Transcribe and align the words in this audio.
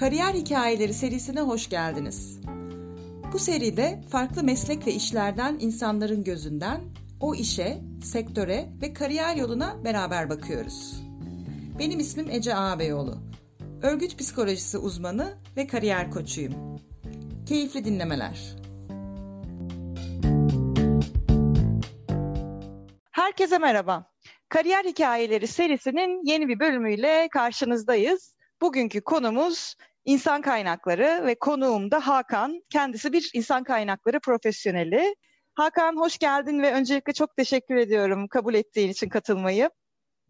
Kariyer 0.00 0.34
Hikayeleri 0.34 0.94
serisine 0.94 1.40
hoş 1.40 1.68
geldiniz. 1.68 2.40
Bu 3.32 3.38
seride 3.38 4.00
farklı 4.10 4.44
meslek 4.44 4.86
ve 4.86 4.92
işlerden 4.92 5.56
insanların 5.60 6.24
gözünden 6.24 6.80
o 7.20 7.34
işe, 7.34 7.78
sektöre 8.04 8.68
ve 8.82 8.92
kariyer 8.92 9.36
yoluna 9.36 9.84
beraber 9.84 10.30
bakıyoruz. 10.30 11.02
Benim 11.78 12.00
ismim 12.00 12.30
Ece 12.30 12.54
Ağabeyoğlu. 12.54 13.18
Örgüt 13.82 14.18
psikolojisi 14.18 14.78
uzmanı 14.78 15.38
ve 15.56 15.66
kariyer 15.66 16.10
koçuyum. 16.10 16.80
Keyifli 17.48 17.84
dinlemeler. 17.84 18.56
Herkese 23.10 23.58
merhaba. 23.58 24.10
Kariyer 24.48 24.84
Hikayeleri 24.84 25.46
serisinin 25.46 26.20
yeni 26.24 26.48
bir 26.48 26.60
bölümüyle 26.60 27.28
karşınızdayız. 27.32 28.36
Bugünkü 28.60 29.00
konumuz 29.00 29.74
insan 30.06 30.42
kaynakları 30.42 31.26
ve 31.26 31.34
konuğum 31.34 31.90
da 31.90 32.06
Hakan. 32.06 32.62
Kendisi 32.70 33.12
bir 33.12 33.30
insan 33.34 33.64
kaynakları 33.64 34.20
profesyoneli. 34.20 35.14
Hakan 35.54 35.96
hoş 35.96 36.18
geldin 36.18 36.62
ve 36.62 36.72
öncelikle 36.72 37.12
çok 37.12 37.36
teşekkür 37.36 37.76
ediyorum 37.76 38.28
kabul 38.28 38.54
ettiğin 38.54 38.88
için 38.88 39.08
katılmayı. 39.08 39.70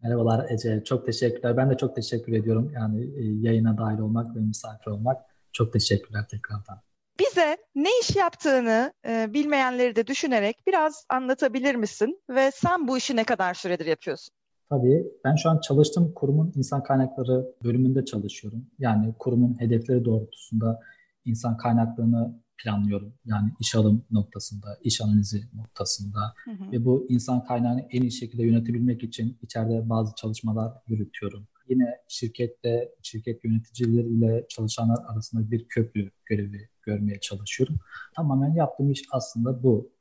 Merhabalar 0.03 0.49
Ece, 0.49 0.83
çok 0.83 1.05
teşekkürler. 1.05 1.57
Ben 1.57 1.69
de 1.69 1.77
çok 1.77 1.95
teşekkür 1.95 2.33
ediyorum. 2.33 2.71
Yani 2.75 3.03
e, 3.03 3.23
yayına 3.47 3.77
dahil 3.77 3.99
olmak 3.99 4.35
ve 4.35 4.39
misafir 4.39 4.91
olmak. 4.91 5.17
Çok 5.53 5.73
teşekkürler 5.73 6.27
tekrardan. 6.31 6.81
Bize 7.19 7.57
ne 7.75 7.89
iş 8.01 8.15
yaptığını 8.15 8.93
e, 9.07 9.33
bilmeyenleri 9.33 9.95
de 9.95 10.07
düşünerek 10.07 10.67
biraz 10.67 11.05
anlatabilir 11.09 11.75
misin? 11.75 12.21
Ve 12.29 12.51
sen 12.51 12.87
bu 12.87 12.97
işi 12.97 13.15
ne 13.15 13.23
kadar 13.23 13.53
süredir 13.53 13.85
yapıyorsun? 13.85 14.36
Tabii. 14.69 15.07
Ben 15.23 15.35
şu 15.35 15.49
an 15.49 15.59
çalıştığım 15.59 16.13
kurumun 16.13 16.51
insan 16.55 16.83
kaynakları 16.83 17.53
bölümünde 17.63 18.05
çalışıyorum. 18.05 18.65
Yani 18.79 19.13
kurumun 19.19 19.59
hedefleri 19.59 20.05
doğrultusunda 20.05 20.79
insan 21.25 21.57
kaynaklarını 21.57 22.41
planlıyorum. 22.57 23.13
Yani 23.25 23.51
iş 23.59 23.75
alım 23.75 24.05
noktasında, 24.11 24.77
iş 24.83 25.01
analizi 25.01 25.43
noktasında 25.53 26.33
hı 26.45 26.51
hı. 26.51 26.71
ve 26.71 26.85
bu 26.85 27.05
insan 27.09 27.43
kaynağını 27.43 27.87
en 27.91 28.01
iyi 28.01 28.11
şekilde 28.11 28.43
yönetebilmek 28.43 29.03
için 29.03 29.37
içeride 29.41 29.89
bazı 29.89 30.15
çalışmalar 30.15 30.73
yürütüyorum. 30.87 31.47
Yine 31.69 31.85
şirkette, 32.07 32.91
şirket 33.03 33.45
yöneticileriyle 33.45 34.45
çalışanlar 34.49 34.97
arasında 35.07 35.51
bir 35.51 35.67
köprü 35.67 36.11
görevi 36.25 36.69
görmeye 36.81 37.19
çalışıyorum. 37.19 37.75
Tamamen 38.15 38.53
yaptığım 38.53 38.91
iş 38.91 39.03
aslında 39.11 39.63
bu. 39.63 39.91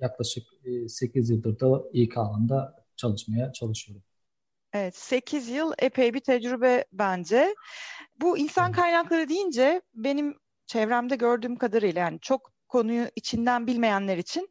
Yaklaşık 0.00 0.44
8 0.88 1.30
e, 1.30 1.34
yıldır 1.34 1.60
da 1.60 1.82
İK 1.92 2.16
alanında 2.18 2.84
çalışmaya 2.96 3.52
çalışıyorum. 3.52 4.02
Evet, 4.72 4.96
8 4.96 5.48
yıl 5.48 5.72
epey 5.78 6.14
bir 6.14 6.20
tecrübe 6.20 6.84
bence. 6.92 7.54
Bu 8.20 8.38
insan 8.38 8.72
kaynakları 8.72 9.28
deyince 9.28 9.82
benim 9.94 10.34
çevremde 10.66 11.16
gördüğüm 11.16 11.56
kadarıyla 11.56 12.00
yani 12.00 12.20
çok 12.20 12.52
konuyu 12.68 13.06
içinden 13.16 13.66
bilmeyenler 13.66 14.18
için 14.18 14.48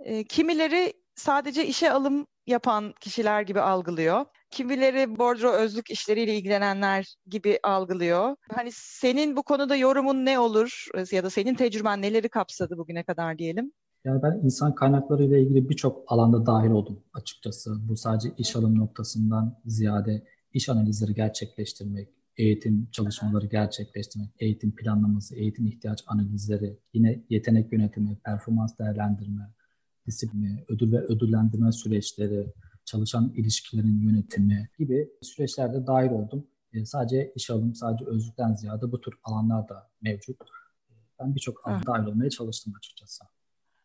e, 0.00 0.24
kimileri 0.24 0.92
sadece 1.14 1.66
işe 1.66 1.90
alım 1.90 2.26
yapan 2.46 2.94
kişiler 3.00 3.42
gibi 3.42 3.60
algılıyor. 3.60 4.26
Kimileri 4.50 5.18
bordro 5.18 5.50
özlük 5.50 5.90
işleriyle 5.90 6.34
ilgilenenler 6.34 7.16
gibi 7.26 7.58
algılıyor. 7.62 8.36
Hani 8.54 8.70
senin 8.72 9.36
bu 9.36 9.42
konuda 9.42 9.76
yorumun 9.76 10.24
ne 10.24 10.38
olur 10.38 10.86
ya 11.12 11.24
da 11.24 11.30
senin 11.30 11.54
tecrüben 11.54 12.02
neleri 12.02 12.28
kapsadı 12.28 12.78
bugüne 12.78 13.04
kadar 13.04 13.38
diyelim? 13.38 13.72
Yani 14.06 14.22
ben 14.22 14.40
insan 14.44 14.74
kaynakları 14.74 15.24
ile 15.24 15.42
ilgili 15.42 15.68
birçok 15.68 16.04
alanda 16.06 16.46
dahil 16.46 16.70
oldum 16.70 17.02
açıkçası. 17.14 17.88
Bu 17.88 17.96
sadece 17.96 18.28
iş 18.38 18.56
alım 18.56 18.78
noktasından 18.78 19.58
ziyade 19.66 20.26
iş 20.52 20.68
analizleri 20.68 21.14
gerçekleştirmek, 21.14 22.08
eğitim 22.36 22.88
çalışmaları 22.92 23.46
gerçekleştirmek, 23.46 24.30
eğitim 24.38 24.76
planlaması, 24.76 25.36
eğitim 25.36 25.66
ihtiyaç 25.66 26.04
analizleri, 26.06 26.78
yine 26.94 27.24
yetenek 27.30 27.72
yönetimi, 27.72 28.16
performans 28.24 28.78
değerlendirme, 28.78 29.50
disiplini, 30.06 30.64
ödül 30.68 30.92
ve 30.92 30.98
ödüllendirme 30.98 31.72
süreçleri, 31.72 32.52
çalışan 32.84 33.32
ilişkilerin 33.36 34.00
yönetimi 34.00 34.68
gibi 34.78 35.10
süreçlerde 35.22 35.86
dahil 35.86 36.10
oldum. 36.10 36.46
E, 36.72 36.84
sadece 36.84 37.32
iş 37.34 37.50
alım, 37.50 37.74
sadece 37.74 38.04
özlükten 38.04 38.54
ziyade 38.54 38.92
bu 38.92 39.00
tür 39.00 39.14
alanlar 39.24 39.68
da 39.68 39.90
mevcut. 40.02 40.36
Ben 41.20 41.34
birçok 41.34 41.68
alanda 41.68 41.86
dahil 41.86 42.06
olmaya 42.06 42.30
çalıştım 42.30 42.74
açıkçası. 42.76 43.24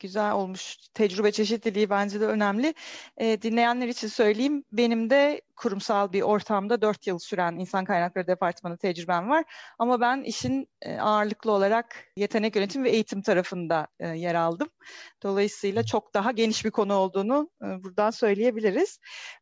Güzel 0.01 0.31
olmuş. 0.31 0.77
Tecrübe 0.93 1.31
çeşitliliği 1.31 1.89
bence 1.89 2.21
de 2.21 2.25
önemli. 2.25 2.73
E, 3.17 3.41
dinleyenler 3.41 3.87
için 3.87 4.07
söyleyeyim. 4.07 4.63
Benim 4.71 5.09
de 5.09 5.41
kurumsal 5.55 6.13
bir 6.13 6.21
ortamda 6.21 6.81
dört 6.81 7.07
yıl 7.07 7.19
süren 7.19 7.55
insan 7.55 7.85
kaynakları 7.85 8.27
departmanı 8.27 8.77
tecrübem 8.77 9.29
var. 9.29 9.43
Ama 9.79 10.01
ben 10.01 10.23
işin 10.23 10.67
e, 10.81 10.97
ağırlıklı 10.97 11.51
olarak 11.51 12.05
yetenek 12.17 12.55
yönetimi 12.55 12.85
ve 12.85 12.89
eğitim 12.89 13.21
tarafında 13.21 13.87
e, 13.99 14.07
yer 14.07 14.35
aldım. 14.35 14.69
Dolayısıyla 15.23 15.83
çok 15.85 16.13
daha 16.13 16.31
geniş 16.31 16.65
bir 16.65 16.71
konu 16.71 16.93
olduğunu 16.93 17.49
e, 17.63 17.83
buradan 17.83 18.11
söyleyebiliriz. 18.11 18.99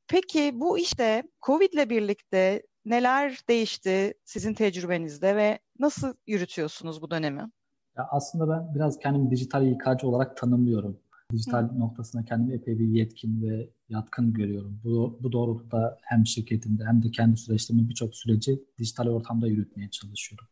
Peki 0.08 0.52
bu 0.54 0.80
işte 0.80 1.24
Covid 1.42 1.74
ile 1.74 1.90
birlikte 1.90 2.64
neler 2.86 3.40
değişti 3.50 4.14
sizin 4.26 4.54
tecrübenizde 4.54 5.36
ve 5.36 5.60
nasıl 5.80 6.14
yürütüyorsunuz 6.28 7.02
bu 7.02 7.12
dönemi? 7.12 7.50
Ya 7.98 8.08
aslında 8.12 8.50
ben 8.50 8.76
biraz 8.76 9.00
kendimi 9.00 9.32
dijital 9.32 9.68
İK'cı 9.68 10.08
olarak 10.08 10.38
tanımlıyorum. 10.38 11.00
Dijital 11.32 11.70
Hı. 11.70 11.80
noktasında 11.80 12.26
kendimi 12.26 12.54
epey 12.54 12.80
bir 12.80 12.88
yetkin 12.88 13.42
ve 13.42 13.70
yatkın 13.90 14.34
görüyorum. 14.34 14.82
Bu, 14.84 15.20
bu 15.22 15.32
doğrultuda 15.32 15.98
hem 16.02 16.26
şirketimde 16.26 16.86
hem 16.86 17.04
de 17.04 17.12
kendi 17.12 17.38
süreçlerimin 17.38 17.90
birçok 17.90 18.16
süreci 18.16 18.64
dijital 18.80 19.08
ortamda 19.08 19.48
yürütmeye 19.48 19.90
çalışıyorum. 19.90 20.48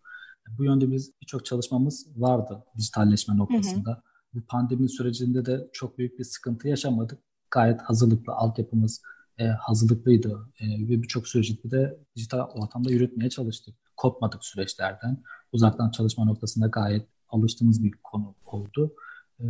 Bu 0.57 0.63
yönde 0.63 0.91
biz 0.91 1.11
birçok 1.21 1.45
çalışmamız 1.45 2.07
vardı 2.17 2.63
dijitalleşme 2.77 3.37
noktasında. 3.37 3.89
Hı 3.89 3.95
hı. 3.95 4.01
Bu 4.33 4.41
pandemi 4.41 4.89
sürecinde 4.89 5.45
de 5.45 5.69
çok 5.73 5.97
büyük 5.97 6.19
bir 6.19 6.23
sıkıntı 6.23 6.67
yaşamadık. 6.67 7.19
Gayet 7.51 7.81
hazırlıklı, 7.81 8.33
altyapımız 8.33 9.01
e, 9.37 9.45
hazırlıklıydı 9.47 10.49
e, 10.59 10.65
ve 10.67 11.01
birçok 11.01 11.27
süreci 11.27 11.71
de 11.71 11.99
dijital 12.15 12.39
ortamda 12.39 12.91
yürütmeye 12.91 13.29
çalıştık. 13.29 13.75
Kopmadık 13.97 14.45
süreçlerden. 14.45 15.23
Uzaktan 15.51 15.91
çalışma 15.91 16.25
noktasında 16.25 16.67
gayet 16.67 17.07
alıştığımız 17.29 17.83
bir 17.83 17.91
konu 17.91 18.35
oldu. 18.45 18.95
E, 19.39 19.45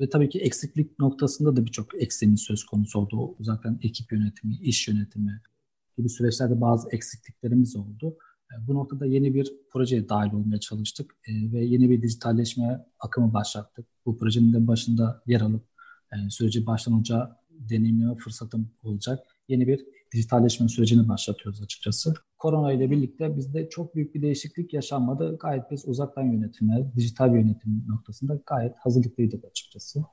ve 0.00 0.08
tabii 0.08 0.28
ki 0.28 0.38
eksiklik 0.38 0.98
noktasında 0.98 1.56
da 1.56 1.64
birçok 1.66 2.02
eksiğimiz 2.02 2.40
söz 2.40 2.64
konusu 2.64 2.98
oldu. 2.98 3.34
Uzaktan 3.38 3.78
ekip 3.82 4.12
yönetimi, 4.12 4.56
iş 4.56 4.88
yönetimi 4.88 5.40
gibi 5.98 6.08
süreçlerde 6.08 6.60
bazı 6.60 6.88
eksikliklerimiz 6.90 7.76
oldu. 7.76 8.16
E, 8.52 8.66
bu 8.66 8.74
noktada 8.74 9.06
yeni 9.06 9.34
bir 9.34 9.52
projeye 9.72 10.08
dahil 10.08 10.32
olmaya 10.32 10.60
çalıştık 10.60 11.16
e, 11.28 11.52
ve 11.52 11.64
yeni 11.64 11.90
bir 11.90 12.02
dijitalleşme 12.02 12.86
akımı 13.00 13.34
başlattık. 13.34 13.86
Bu 14.06 14.18
projenin 14.18 14.52
de 14.52 14.66
başında 14.66 15.22
yer 15.26 15.40
alıp 15.40 15.64
e, 16.12 16.30
süreci 16.30 16.66
baştan 16.66 17.04
deneyimleme 17.50 18.14
fırsatım 18.14 18.70
olacak. 18.82 19.26
Yeni 19.48 19.66
bir 19.66 19.86
dijitalleşme 20.12 20.68
sürecini 20.68 21.08
başlatıyoruz 21.08 21.62
açıkçası. 21.62 22.14
Korona 22.38 22.72
ile 22.72 22.90
birlikte 22.90 23.36
bizde 23.36 23.68
çok 23.68 23.94
büyük 23.94 24.14
bir 24.14 24.22
değişiklik 24.22 24.74
yaşanmadı. 24.74 25.38
Gayet 25.40 25.70
biz 25.70 25.88
uzaktan 25.88 26.22
yönetime, 26.22 26.92
dijital 26.96 27.34
yönetim 27.34 27.84
noktasında 27.88 28.38
gayet 28.46 28.76
hazırlıklıydık 28.78 29.44
açıkçası. 29.44 30.04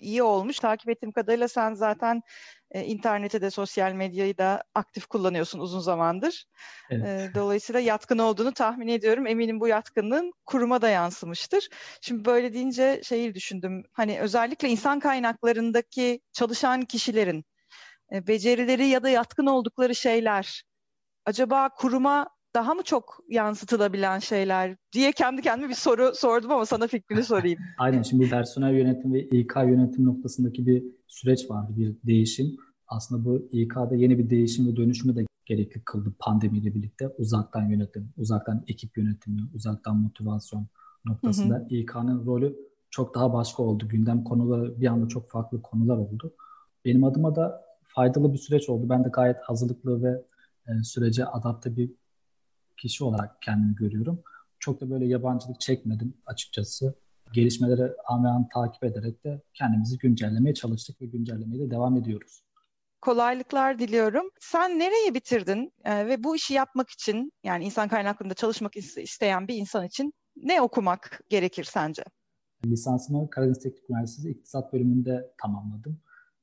İyi 0.00 0.22
olmuş. 0.22 0.58
Takip 0.58 0.88
ettiğim 0.90 1.12
kadarıyla 1.12 1.48
sen 1.48 1.74
zaten 1.74 2.22
e, 2.70 2.84
interneti 2.84 3.40
de 3.40 3.50
sosyal 3.50 3.92
medyayı 3.92 4.38
da 4.38 4.62
aktif 4.74 5.06
kullanıyorsun 5.06 5.58
uzun 5.58 5.80
zamandır. 5.80 6.44
Evet. 6.90 7.04
E, 7.06 7.34
dolayısıyla 7.34 7.80
yatkın 7.80 8.18
olduğunu 8.18 8.52
tahmin 8.52 8.88
ediyorum. 8.88 9.26
Eminim 9.26 9.60
bu 9.60 9.68
yatkınlığın 9.68 10.32
kuruma 10.46 10.82
da 10.82 10.88
yansımıştır. 10.88 11.68
Şimdi 12.00 12.24
böyle 12.24 12.54
deyince 12.54 13.00
şeyi 13.04 13.34
düşündüm. 13.34 13.82
Hani 13.92 14.20
özellikle 14.20 14.68
insan 14.68 15.00
kaynaklarındaki 15.00 16.20
çalışan 16.32 16.82
kişilerin 16.82 17.44
e, 18.12 18.26
becerileri 18.26 18.86
ya 18.86 19.02
da 19.02 19.08
yatkın 19.08 19.46
oldukları 19.46 19.94
şeyler 19.94 20.62
acaba 21.28 21.68
kuruma 21.68 22.28
daha 22.54 22.74
mı 22.74 22.82
çok 22.82 23.18
yansıtılabilen 23.28 24.18
şeyler 24.18 24.76
diye 24.92 25.12
kendi 25.12 25.42
kendime 25.42 25.68
bir 25.68 25.74
soru 25.74 26.12
sordum 26.14 26.50
ama 26.50 26.66
sana 26.66 26.86
fikrini 26.86 27.24
sorayım. 27.24 27.58
Aynen 27.78 28.02
şimdi 28.02 28.30
personel 28.30 28.74
yönetim 28.74 29.14
ve 29.14 29.22
İK 29.22 29.56
yönetim 29.56 30.04
noktasındaki 30.04 30.66
bir 30.66 30.84
süreç 31.06 31.50
vardı, 31.50 31.72
bir 31.76 31.96
değişim. 32.06 32.56
Aslında 32.86 33.24
bu 33.24 33.48
İK'da 33.52 33.94
yeni 33.94 34.18
bir 34.18 34.30
değişim 34.30 34.68
ve 34.68 34.76
dönüşümü 34.76 35.16
de 35.16 35.26
gerekli 35.46 35.84
kıldı 35.84 36.12
pandemiyle 36.18 36.74
birlikte. 36.74 37.08
Uzaktan 37.18 37.68
yönetim, 37.68 38.12
uzaktan 38.16 38.64
ekip 38.68 38.98
yönetimi, 38.98 39.40
uzaktan 39.54 39.96
motivasyon 39.96 40.66
noktasında 41.04 41.66
İK'nın 41.70 42.26
rolü 42.26 42.56
çok 42.90 43.14
daha 43.14 43.32
başka 43.32 43.62
oldu. 43.62 43.88
Gündem 43.88 44.24
konuları 44.24 44.80
bir 44.80 44.86
anda 44.86 45.08
çok 45.08 45.30
farklı 45.30 45.62
konular 45.62 45.96
oldu. 45.96 46.32
Benim 46.84 47.04
adıma 47.04 47.36
da 47.36 47.64
faydalı 47.82 48.32
bir 48.32 48.38
süreç 48.38 48.68
oldu. 48.68 48.88
Ben 48.88 49.04
de 49.04 49.08
gayet 49.12 49.36
hazırlıklı 49.42 50.02
ve 50.02 50.22
e, 50.68 50.82
sürece 50.84 51.24
adapte 51.26 51.76
bir 51.76 51.90
kişi 52.76 53.04
olarak 53.04 53.42
kendimi 53.42 53.74
görüyorum. 53.74 54.22
Çok 54.58 54.80
da 54.80 54.90
böyle 54.90 55.06
yabancılık 55.06 55.60
çekmedim 55.60 56.14
açıkçası. 56.26 56.94
Gelişmeleri 57.32 57.92
an 58.08 58.24
ve 58.24 58.28
an 58.28 58.48
takip 58.48 58.84
ederek 58.84 59.24
de 59.24 59.42
kendimizi 59.54 59.98
güncellemeye 59.98 60.54
çalıştık 60.54 61.02
ve 61.02 61.06
güncellemeye 61.06 61.60
de 61.66 61.70
devam 61.70 61.96
ediyoruz. 61.96 62.42
kolaylıklar 63.00 63.78
diliyorum. 63.78 64.30
Sen 64.40 64.78
nereye 64.78 65.14
bitirdin 65.14 65.72
e, 65.84 66.06
ve 66.06 66.24
bu 66.24 66.36
işi 66.36 66.54
yapmak 66.54 66.90
için 66.90 67.32
yani 67.44 67.64
insan 67.64 67.88
kaynaklarında 67.88 68.34
çalışmak 68.34 68.76
isteyen 68.76 69.48
bir 69.48 69.56
insan 69.56 69.86
için 69.86 70.12
ne 70.36 70.62
okumak 70.62 71.20
gerekir 71.28 71.64
sence? 71.64 72.02
Lisansımı 72.66 73.30
Karadeniz 73.30 73.58
Teknik 73.58 73.90
Üniversitesi 73.90 74.30
İktisat 74.30 74.72
bölümünde 74.72 75.30
tamamladım. 75.42 76.00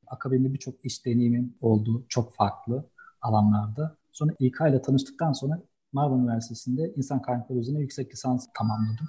Akabinde 0.08 0.54
birçok 0.54 0.86
iş 0.86 1.06
deneyimim 1.06 1.58
oldu 1.62 2.06
çok 2.10 2.34
farklı 2.34 2.90
alanlarda. 3.22 3.98
Sonra 4.16 4.32
İK 4.40 4.56
ile 4.70 4.82
tanıştıktan 4.82 5.34
sonra 5.34 5.62
Marmara 5.94 6.22
Üniversitesi'nde 6.22 6.94
insan 6.96 7.22
kaynakları 7.22 7.60
üzerine 7.60 7.82
yüksek 7.82 8.14
lisans 8.14 8.48
tamamladım. 8.58 9.08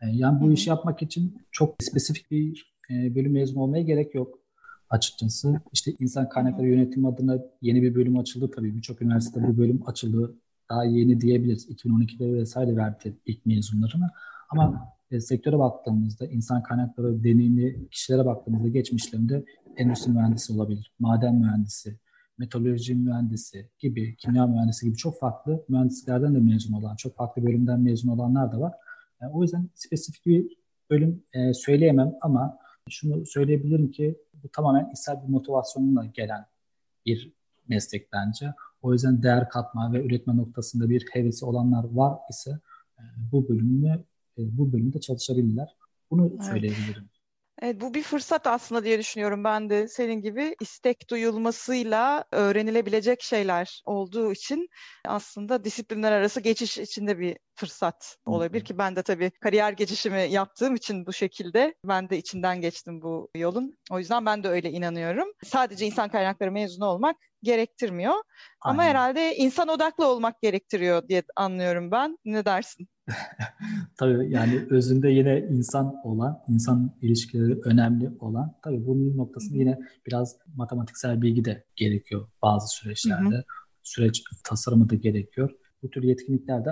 E, 0.00 0.06
yani 0.10 0.40
bu 0.40 0.52
işi 0.52 0.70
yapmak 0.70 1.02
için 1.02 1.38
çok 1.50 1.74
spesifik 1.82 2.30
bir 2.30 2.74
e, 2.90 3.14
bölüm 3.14 3.32
mezun 3.32 3.60
olmaya 3.60 3.82
gerek 3.82 4.14
yok 4.14 4.38
açıkçası. 4.90 5.60
İşte 5.72 5.92
insan 5.98 6.28
kaynakları 6.28 6.68
yönetimi 6.68 7.08
adına 7.08 7.38
yeni 7.62 7.82
bir 7.82 7.94
bölüm 7.94 8.18
açıldı 8.18 8.50
tabii. 8.50 8.76
Birçok 8.76 9.02
üniversitede 9.02 9.48
bu 9.48 9.58
bölüm 9.58 9.82
açıldı. 9.86 10.34
Daha 10.70 10.84
yeni 10.84 11.20
diyebiliriz. 11.20 11.70
2012'de 11.70 12.32
vesaire 12.32 12.76
verdi 12.76 13.16
ilk 13.26 13.46
mezunlarını. 13.46 14.10
Ama 14.50 14.92
e, 15.10 15.20
sektöre 15.20 15.58
baktığımızda, 15.58 16.26
insan 16.26 16.62
kaynakları 16.62 17.24
deneyimli 17.24 17.88
kişilere 17.90 18.24
baktığımızda 18.24 18.68
geçmişlerinde 18.68 19.44
endüstri 19.76 20.12
mühendisi 20.12 20.52
olabilir, 20.52 20.92
maden 20.98 21.34
mühendisi, 21.34 21.98
metalurji 22.38 22.94
mühendisi 22.94 23.70
gibi, 23.78 24.16
kimya 24.16 24.46
mühendisi 24.46 24.86
gibi 24.86 24.96
çok 24.96 25.18
farklı 25.18 25.64
mühendislerden 25.68 26.34
de 26.34 26.38
mezun 26.38 26.72
olan, 26.72 26.96
çok 26.96 27.16
farklı 27.16 27.46
bölümden 27.46 27.80
mezun 27.80 28.08
olanlar 28.08 28.52
da 28.52 28.60
var. 28.60 28.74
Yani 29.20 29.32
o 29.32 29.42
yüzden 29.42 29.68
spesifik 29.74 30.26
bir 30.26 30.56
bölüm 30.90 31.22
e, 31.32 31.54
söyleyemem 31.54 32.12
ama 32.20 32.58
şunu 32.88 33.26
söyleyebilirim 33.26 33.90
ki 33.90 34.18
bu 34.42 34.48
tamamen 34.48 34.90
içsel 34.92 35.22
bir 35.22 35.28
motivasyonla 35.28 36.04
gelen 36.04 36.46
bir 37.06 37.32
meslek 37.68 38.12
bence. 38.12 38.54
O 38.82 38.92
yüzden 38.92 39.22
değer 39.22 39.48
katma 39.48 39.92
ve 39.92 40.06
üretme 40.06 40.36
noktasında 40.36 40.90
bir 40.90 41.06
hevesi 41.12 41.44
olanlar 41.44 41.84
var 41.84 42.18
ise 42.30 42.50
e, 42.98 43.02
bu 43.32 43.48
bölümü 43.48 44.04
e, 44.38 44.58
bu 44.58 44.72
bölümde 44.72 45.00
çalışabilirler. 45.00 45.76
Bunu 46.10 46.30
evet. 46.34 46.44
söyleyebilirim. 46.44 47.08
Evet, 47.62 47.80
bu 47.80 47.94
bir 47.94 48.02
fırsat 48.02 48.46
aslında 48.46 48.84
diye 48.84 48.98
düşünüyorum 48.98 49.44
ben 49.44 49.70
de 49.70 49.88
senin 49.88 50.22
gibi 50.22 50.56
istek 50.60 51.10
duyulmasıyla 51.10 52.24
öğrenilebilecek 52.32 53.22
şeyler 53.22 53.82
olduğu 53.84 54.32
için 54.32 54.68
aslında 55.06 55.64
disiplinler 55.64 56.12
arası 56.12 56.40
geçiş 56.40 56.78
içinde 56.78 57.18
bir 57.18 57.36
fırsat 57.54 58.16
olabilir 58.26 58.64
ki 58.64 58.78
ben 58.78 58.96
de 58.96 59.02
tabii 59.02 59.30
kariyer 59.30 59.72
geçişimi 59.72 60.28
yaptığım 60.30 60.74
için 60.74 61.06
bu 61.06 61.12
şekilde 61.12 61.74
ben 61.84 62.10
de 62.10 62.18
içinden 62.18 62.60
geçtim 62.60 63.02
bu 63.02 63.30
yolun. 63.36 63.78
O 63.90 63.98
yüzden 63.98 64.26
ben 64.26 64.42
de 64.42 64.48
öyle 64.48 64.70
inanıyorum. 64.70 65.28
Sadece 65.44 65.86
insan 65.86 66.08
kaynakları 66.08 66.52
mezunu 66.52 66.86
olmak 66.86 67.16
gerektirmiyor. 67.42 68.14
Aynen. 68.60 68.78
Ama 68.78 68.82
herhalde 68.82 69.36
insan 69.36 69.68
odaklı 69.68 70.06
olmak 70.06 70.42
gerektiriyor 70.42 71.08
diye 71.08 71.22
anlıyorum 71.36 71.90
ben. 71.90 72.18
Ne 72.24 72.44
dersin? 72.44 72.88
Tabii 73.96 74.30
yani 74.30 74.66
özünde 74.70 75.08
yine 75.08 75.46
insan 75.50 75.94
olan, 76.04 76.42
insan 76.48 76.96
ilişkileri 77.02 77.60
önemli 77.64 78.10
olan. 78.20 78.54
Tabii 78.62 78.86
bunun 78.86 79.16
noktasında 79.16 79.58
yine 79.58 79.78
biraz 80.06 80.36
matematiksel 80.56 81.22
bilgi 81.22 81.44
de 81.44 81.64
gerekiyor 81.76 82.28
bazı 82.42 82.68
süreçlerde. 82.68 83.34
Hı 83.34 83.38
hı. 83.38 83.44
Süreç 83.82 84.24
tasarımı 84.44 84.90
da 84.90 84.94
gerekiyor. 84.94 85.50
Bu 85.82 85.90
tür 85.90 86.02
yetkinlikler 86.02 86.64
de 86.64 86.70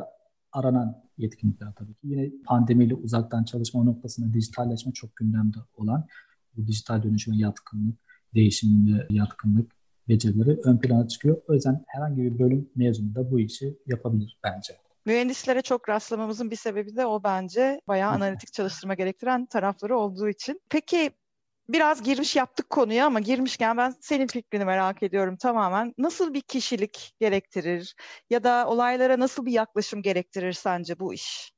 aranan 0.53 1.05
yetkinlikler 1.19 1.73
tabii 1.75 1.95
ki. 1.95 2.01
Yine 2.03 2.31
pandemiyle 2.47 2.95
uzaktan 2.95 3.45
çalışma 3.45 3.85
noktasında 3.85 4.35
dijitalleşme 4.35 4.93
çok 4.93 5.17
gündemde 5.17 5.59
olan 5.77 6.07
bu 6.57 6.67
dijital 6.67 7.03
dönüşüme 7.03 7.37
yatkınlık, 7.37 7.99
değişimine 8.35 9.07
yatkınlık 9.11 9.73
becerileri 10.09 10.61
ön 10.65 10.79
plana 10.79 11.09
çıkıyor. 11.09 11.43
O 11.49 11.55
yüzden 11.55 11.85
herhangi 11.87 12.23
bir 12.23 12.39
bölüm 12.39 12.69
mezunu 12.77 13.15
da 13.15 13.31
bu 13.31 13.41
işi 13.41 13.79
yapabilir 13.87 14.39
bence. 14.45 14.84
Mühendislere 15.07 15.63
çok 15.63 15.89
rastlamamızın 15.89 16.51
bir 16.51 16.57
sebebi 16.57 16.97
de 16.97 17.07
o 17.07 17.23
bence. 17.25 17.81
Bayağı 17.89 18.11
analitik 18.11 18.53
çalıştırma 18.53 18.95
gerektiren 18.95 19.47
tarafları 19.47 19.99
olduğu 19.99 20.29
için. 20.29 20.61
Peki 20.71 21.11
biraz 21.69 22.03
girmiş 22.03 22.37
yaptık 22.37 22.71
konuya 22.71 23.07
ama 23.07 23.21
girmişken 23.21 23.77
ben 23.77 23.95
senin 24.01 24.27
fikrini 24.27 24.65
merak 24.65 25.03
ediyorum 25.03 25.37
tamamen. 25.37 25.95
Nasıl 25.99 26.35
bir 26.35 26.41
kişilik 26.41 27.15
gerektirir 27.21 27.95
ya 28.31 28.45
da 28.45 28.69
olaylara 28.69 29.19
nasıl 29.19 29.47
bir 29.47 29.53
yaklaşım 29.53 30.03
gerektirir 30.03 30.53
sence 30.53 30.99
bu 30.99 31.15
iş? 31.15 31.55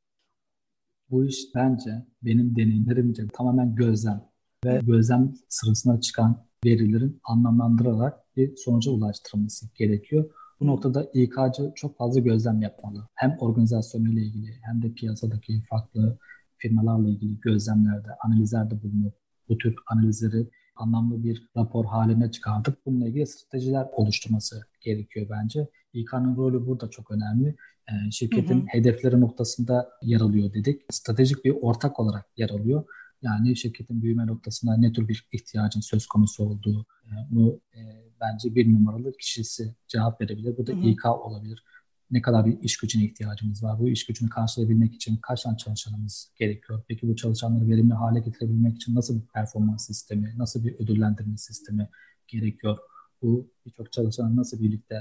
Bu 1.11 1.25
iş 1.25 1.55
bence 1.55 1.91
benim 2.23 2.57
deneyimlerimce 2.57 3.29
tamamen 3.29 3.75
gözlem 3.75 4.25
ve 4.65 4.81
gözlem 4.83 5.35
sırasına 5.49 6.01
çıkan 6.01 6.47
verilerin 6.65 7.21
anlamlandırarak 7.25 8.37
bir 8.37 8.57
sonuca 8.57 8.91
ulaştırılması 8.91 9.67
gerekiyor. 9.75 10.31
Bu 10.61 10.67
noktada 10.67 11.11
İK'cı 11.15 11.73
çok 11.75 11.97
fazla 11.97 12.21
gözlem 12.21 12.63
yapmalı. 12.63 13.09
Hem 13.15 13.37
organizasyonuyla 13.41 14.23
ilgili 14.23 14.59
hem 14.63 14.83
de 14.83 14.93
piyasadaki 14.93 15.61
farklı 15.61 16.19
firmalarla 16.57 17.09
ilgili 17.09 17.41
gözlemlerde, 17.41 18.09
analizlerde 18.25 18.83
bulunup 18.83 19.15
bu 19.49 19.59
tür 19.59 19.75
analizleri 19.87 20.51
anlamlı 20.77 21.25
bir 21.25 21.49
rapor 21.57 21.85
haline 21.85 22.31
çıkartıp 22.31 22.87
bununla 22.87 23.09
ilgili 23.09 23.27
stratejiler 23.27 23.87
oluşturması 23.93 24.61
gerekiyor 24.81 25.27
bence. 25.31 25.69
İK'nın 25.93 26.37
rolü 26.37 26.67
burada 26.67 26.91
çok 26.91 27.11
önemli. 27.11 27.57
Ee, 27.89 28.11
şirketin 28.11 28.61
hı 28.61 28.63
hı. 28.63 28.67
hedefleri 28.67 29.21
noktasında 29.21 29.89
yer 30.03 30.21
alıyor 30.21 30.53
dedik. 30.53 30.83
Stratejik 30.91 31.45
bir 31.45 31.55
ortak 31.61 32.01
olarak 32.01 32.27
yer 32.37 32.51
alıyor. 32.51 32.85
Yani 33.23 33.57
şirketin 33.57 34.03
büyüme 34.03 34.27
noktasında 34.27 34.77
ne 34.77 34.93
tür 34.93 35.09
bir 35.09 35.29
ihtiyacın 35.33 35.81
söz 35.81 36.07
konusu 36.07 36.45
olduğu, 36.45 36.87
e, 37.05 37.11
bunu 37.31 37.61
e, 37.75 37.81
bence 38.21 38.55
bir 38.55 38.73
numaralı 38.73 39.13
kişisi 39.17 39.75
cevap 39.89 40.21
verebilir. 40.21 40.57
Bu 40.57 40.67
da 40.67 40.73
hı 40.73 40.77
hı. 40.77 40.81
İK 40.81 41.07
olabilir. 41.07 41.65
Ne 42.11 42.23
kadar 42.23 42.47
bir 42.47 42.61
iş 42.63 42.77
gücüne 42.77 43.05
ihtiyacımız 43.05 43.63
var? 43.63 43.79
Bu 43.81 43.89
iş 43.89 44.07
gücünü 44.07 44.29
karşılayabilmek 44.29 44.95
için 44.95 45.17
kaç 45.17 45.43
tane 45.43 45.57
çalışanımız 45.57 46.33
gerekiyor? 46.37 46.83
Peki 46.89 47.09
bu 47.09 47.17
çalışanları 47.17 47.69
verimli 47.69 47.95
hale 47.95 48.21
getirebilmek 48.21 48.77
için 48.77 48.95
nasıl 48.95 49.21
bir 49.21 49.27
performans 49.27 49.87
sistemi, 49.87 50.35
nasıl 50.37 50.65
bir 50.65 50.75
ödüllendirme 50.75 51.37
sistemi 51.37 51.89
gerekiyor? 52.29 52.79
Bu 53.23 53.51
birçok 53.67 53.93
çalışanı 53.93 54.37
nasıl 54.37 54.63
birlikte 54.63 54.95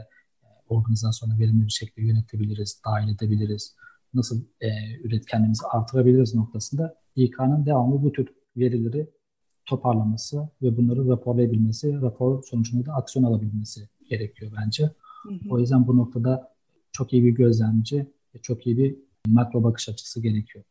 e, 0.44 0.48
organizasyonu 0.70 1.40
verimli 1.40 1.66
bir 1.66 1.72
şekilde 1.72 2.08
yönetebiliriz, 2.08 2.82
dahil 2.86 3.16
edebiliriz? 3.16 3.76
Nasıl 4.14 4.46
e, 4.62 4.70
üretkenliğimizi 5.04 5.66
artırabiliriz 5.72 6.36
noktasında 6.36 6.96
İK'nın 7.16 7.66
devamlı 7.66 8.04
bu 8.04 8.12
tür 8.12 8.28
verileri 8.58 9.10
toparlaması 9.66 10.50
ve 10.62 10.78
bunları 10.78 11.08
raporlayabilmesi, 11.08 12.02
rapor 12.02 12.44
sonucunda 12.44 12.86
da 12.86 12.94
aksiyon 12.94 13.26
alabilmesi 13.26 13.90
gerekiyor 14.10 14.52
bence. 14.62 14.84
Hı 15.24 15.30
hı. 15.30 15.50
O 15.50 15.60
yüzden 15.60 15.88
bu 15.88 15.98
noktada 15.98 16.56
çok 16.92 17.14
iyi 17.14 17.24
bir 17.24 17.32
gözlemci 17.32 18.12
ve 18.36 18.42
çok 18.42 18.68
iyi 18.68 18.78
bir 18.78 18.96
makro 19.28 19.64
bakış 19.64 19.90
açısı 19.90 20.22
gerekiyor. 20.22 20.66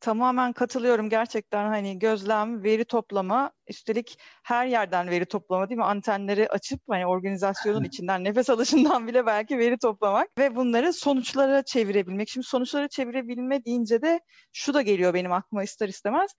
Tamamen 0.00 0.52
katılıyorum 0.52 1.08
gerçekten 1.08 1.66
hani 1.68 1.98
gözlem, 1.98 2.62
veri 2.64 2.84
toplama, 2.84 3.52
üstelik 3.68 4.18
her 4.42 4.66
yerden 4.66 5.10
veri 5.10 5.26
toplama 5.26 5.68
değil 5.68 5.78
mi? 5.78 5.84
Antenleri 5.84 6.48
açıp 6.48 6.80
hani 6.88 7.06
organizasyonun 7.06 7.84
içinden 7.84 8.24
nefes 8.24 8.50
alışından 8.50 9.06
bile 9.06 9.26
belki 9.26 9.58
veri 9.58 9.78
toplamak 9.78 10.28
ve 10.38 10.56
bunları 10.56 10.92
sonuçlara 10.92 11.62
çevirebilmek. 11.62 12.28
Şimdi 12.28 12.46
sonuçlara 12.46 12.88
çevirebilme 12.88 13.64
deyince 13.64 14.02
de 14.02 14.20
şu 14.52 14.74
da 14.74 14.82
geliyor 14.82 15.14
benim 15.14 15.32
aklıma 15.32 15.62
ister 15.62 15.88
istemez 15.88 16.30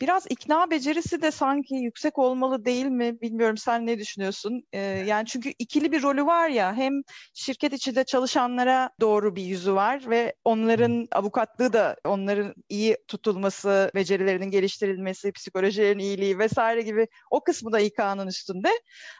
biraz 0.00 0.26
ikna 0.30 0.70
becerisi 0.70 1.22
de 1.22 1.30
sanki 1.30 1.74
yüksek 1.74 2.18
olmalı 2.18 2.64
değil 2.64 2.86
mi? 2.86 3.20
Bilmiyorum 3.20 3.56
sen 3.56 3.86
ne 3.86 3.98
düşünüyorsun? 3.98 4.62
Ee, 4.72 4.80
yani 4.80 5.26
çünkü 5.26 5.52
ikili 5.58 5.92
bir 5.92 6.02
rolü 6.02 6.26
var 6.26 6.48
ya 6.48 6.74
hem 6.74 6.92
şirket 7.34 7.72
içinde 7.72 8.04
çalışanlara 8.04 8.90
doğru 9.00 9.36
bir 9.36 9.42
yüzü 9.42 9.74
var 9.74 10.10
ve 10.10 10.34
onların 10.44 11.08
avukatlığı 11.12 11.72
da 11.72 11.96
onların 12.04 12.54
iyi 12.68 12.96
tutulması, 13.08 13.90
becerilerinin 13.94 14.50
geliştirilmesi, 14.50 15.32
psikolojilerin 15.32 15.98
iyiliği 15.98 16.38
vesaire 16.38 16.82
gibi 16.82 17.06
o 17.30 17.44
kısmı 17.44 17.72
da 17.72 17.80
İK'nın 17.80 18.26
üstünde. 18.26 18.70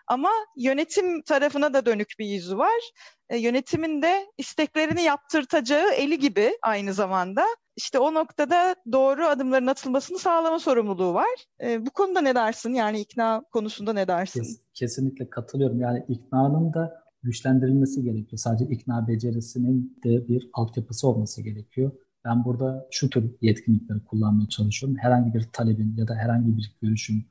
Ama 0.07 0.31
yönetim 0.57 1.23
tarafına 1.23 1.75
da 1.75 1.87
dönük 1.87 2.09
bir 2.19 2.27
yüzü 2.27 2.59
var. 2.59 2.91
E, 3.31 3.37
yönetimin 3.37 4.03
de 4.03 4.27
isteklerini 4.39 5.03
yaptırtacağı 5.03 5.91
eli 5.91 6.19
gibi 6.19 6.53
aynı 6.63 6.93
zamanda 6.93 7.45
işte 7.77 7.99
o 7.99 8.15
noktada 8.15 8.77
doğru 8.93 9.25
adımların 9.25 9.67
atılmasını 9.67 10.19
sağlama 10.19 10.59
sorumluluğu 10.59 11.15
var. 11.15 11.47
E, 11.63 11.87
bu 11.87 11.91
konuda 11.91 12.21
ne 12.21 12.35
dersin? 12.35 12.75
Yani 12.75 13.01
ikna 13.01 13.43
konusunda 13.53 13.93
ne 13.93 14.09
dersin? 14.09 14.43
Kes, 14.43 14.61
kesinlikle 14.75 15.31
katılıyorum. 15.31 15.81
Yani 15.81 16.05
iknanın 16.09 16.73
da 16.75 17.03
güçlendirilmesi 17.23 18.03
gerekiyor. 18.03 18.39
Sadece 18.39 18.65
ikna 18.65 19.09
becerisinin 19.09 19.99
de 20.05 20.29
bir 20.29 20.51
altyapısı 20.53 21.09
olması 21.09 21.43
gerekiyor. 21.43 21.93
Ben 22.25 22.45
burada 22.45 22.87
şu 22.91 23.11
tür 23.11 23.31
yetkinlikleri 23.41 24.05
kullanmaya 24.05 24.49
çalışıyorum. 24.49 24.99
Herhangi 25.01 25.35
bir 25.35 25.49
talebin 25.53 25.97
ya 25.97 26.09
da 26.09 26.15
herhangi 26.15 26.57
bir 26.57 26.77
görüşün, 26.83 27.27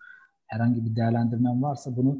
herhangi 0.48 0.86
bir 0.86 0.96
değerlendirmem 0.96 1.64
varsa 1.64 1.96
bunu 1.96 2.20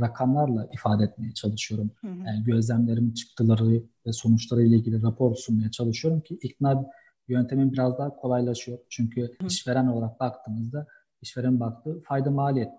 rakamlarla 0.00 0.68
ifade 0.72 1.04
etmeye 1.04 1.34
çalışıyorum. 1.34 1.90
Hı 2.00 2.06
hı. 2.06 2.18
Yani 2.26 2.44
gözlemlerim, 2.44 3.14
çıktıları 3.14 3.82
ve 4.06 4.12
sonuçları 4.12 4.62
ile 4.62 4.76
ilgili 4.76 5.02
rapor 5.02 5.34
sunmaya 5.34 5.70
çalışıyorum 5.70 6.20
ki 6.20 6.38
ikna 6.42 6.86
yöntemin 7.28 7.72
biraz 7.72 7.98
daha 7.98 8.16
kolaylaşıyor. 8.16 8.78
Çünkü 8.88 9.22
Hı. 9.22 9.46
işveren 9.46 9.86
olarak 9.86 10.20
baktığımızda 10.20 10.86
işveren 11.22 11.60
baktığı 11.60 12.00
fayda 12.00 12.30
maliyet 12.30 12.72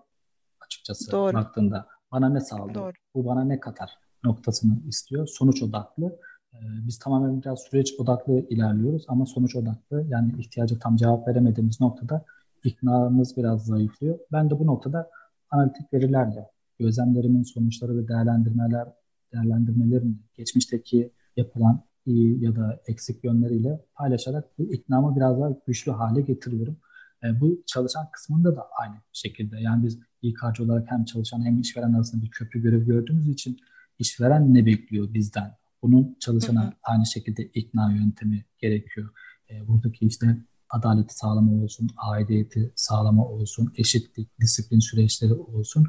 açıkçası 0.60 1.12
Doğru. 1.12 1.34
baktığında 1.34 1.86
Bana 2.12 2.28
ne 2.28 2.40
sağlıyor? 2.40 2.74
Doğru. 2.74 2.92
Bu 3.14 3.26
bana 3.26 3.44
ne 3.44 3.60
katar 3.60 3.90
noktasını 4.24 4.78
istiyor. 4.88 5.26
Sonuç 5.26 5.62
odaklı. 5.62 6.18
Ee, 6.54 6.58
biz 6.62 6.98
tamamen 6.98 7.42
biraz 7.42 7.60
süreç 7.60 7.94
odaklı 7.98 8.32
ilerliyoruz 8.32 9.04
ama 9.08 9.26
sonuç 9.26 9.56
odaklı 9.56 10.04
yani 10.08 10.32
ihtiyacı 10.38 10.78
tam 10.78 10.96
cevap 10.96 11.28
veremediğimiz 11.28 11.80
noktada 11.80 12.24
iknamız 12.64 13.36
biraz 13.36 13.66
zayıflıyor. 13.66 14.18
Ben 14.32 14.50
de 14.50 14.58
bu 14.58 14.66
noktada 14.66 15.10
analitik 15.50 15.92
verilerle 15.92 16.50
gözlemlerimin 16.80 17.42
sonuçları 17.42 17.98
ve 17.98 18.08
değerlendirmeler 18.08 18.88
değerlendirmelerin 19.32 20.22
geçmişteki 20.34 21.12
yapılan 21.36 21.84
iyi 22.06 22.44
ya 22.44 22.56
da 22.56 22.80
eksik 22.86 23.24
yönleriyle 23.24 23.80
paylaşarak 23.94 24.58
bu 24.58 24.72
iknamı 24.74 25.16
biraz 25.16 25.40
daha 25.40 25.50
güçlü 25.66 25.92
hale 25.92 26.20
getiriyorum. 26.20 26.76
E, 27.24 27.40
bu 27.40 27.62
çalışan 27.66 28.08
kısmında 28.12 28.56
da 28.56 28.66
aynı 28.80 28.96
şekilde. 29.12 29.60
Yani 29.60 29.84
biz 29.84 29.98
İK'cı 30.22 30.64
olarak 30.64 30.90
hem 30.90 31.04
çalışan 31.04 31.44
hem 31.44 31.60
işveren 31.60 31.92
arasında 31.92 32.22
bir 32.22 32.30
köprü 32.30 32.62
görevi 32.62 32.84
gördüğümüz 32.86 33.28
için 33.28 33.58
işveren 33.98 34.54
ne 34.54 34.66
bekliyor 34.66 35.14
bizden? 35.14 35.56
Bunun 35.82 36.16
çalışana 36.20 36.62
hı 36.62 36.66
hı. 36.66 36.72
aynı 36.82 37.06
şekilde 37.06 37.44
ikna 37.44 37.92
yöntemi 37.92 38.44
gerekiyor. 38.58 39.08
E, 39.50 39.68
buradaki 39.68 40.06
işte 40.06 40.36
adaleti 40.70 41.14
sağlama 41.14 41.52
olsun, 41.52 41.90
aidiyeti 41.96 42.72
sağlama 42.76 43.26
olsun, 43.26 43.72
eşitlik, 43.76 44.40
disiplin 44.40 44.78
süreçleri 44.78 45.34
olsun. 45.34 45.86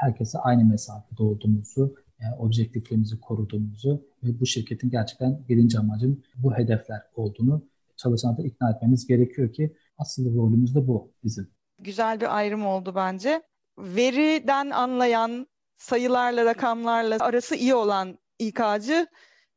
Herkese 0.00 0.38
aynı 0.38 0.64
mesafede 0.64 1.22
olduğumuzu, 1.22 1.94
yani 2.20 2.34
objektifliğimizi 2.38 3.20
koruduğumuzu 3.20 4.06
ve 4.22 4.40
bu 4.40 4.46
şirketin 4.46 4.90
gerçekten 4.90 5.48
birinci 5.48 5.78
amacın 5.78 6.24
bu 6.36 6.54
hedefler 6.54 7.02
olduğunu 7.14 7.64
çalışanı 7.96 8.38
da 8.38 8.42
ikna 8.42 8.70
etmemiz 8.70 9.06
gerekiyor 9.06 9.52
ki 9.52 9.76
asıl 9.98 10.34
rolümüz 10.34 10.74
de 10.74 10.86
bu 10.86 11.12
bizim. 11.24 11.50
Güzel 11.78 12.20
bir 12.20 12.36
ayrım 12.36 12.66
oldu 12.66 12.92
bence. 12.94 13.42
Veriden 13.78 14.70
anlayan, 14.70 15.46
sayılarla, 15.76 16.44
rakamlarla 16.44 17.16
arası 17.20 17.54
iyi 17.54 17.74
olan 17.74 18.18
İK'cı 18.38 19.06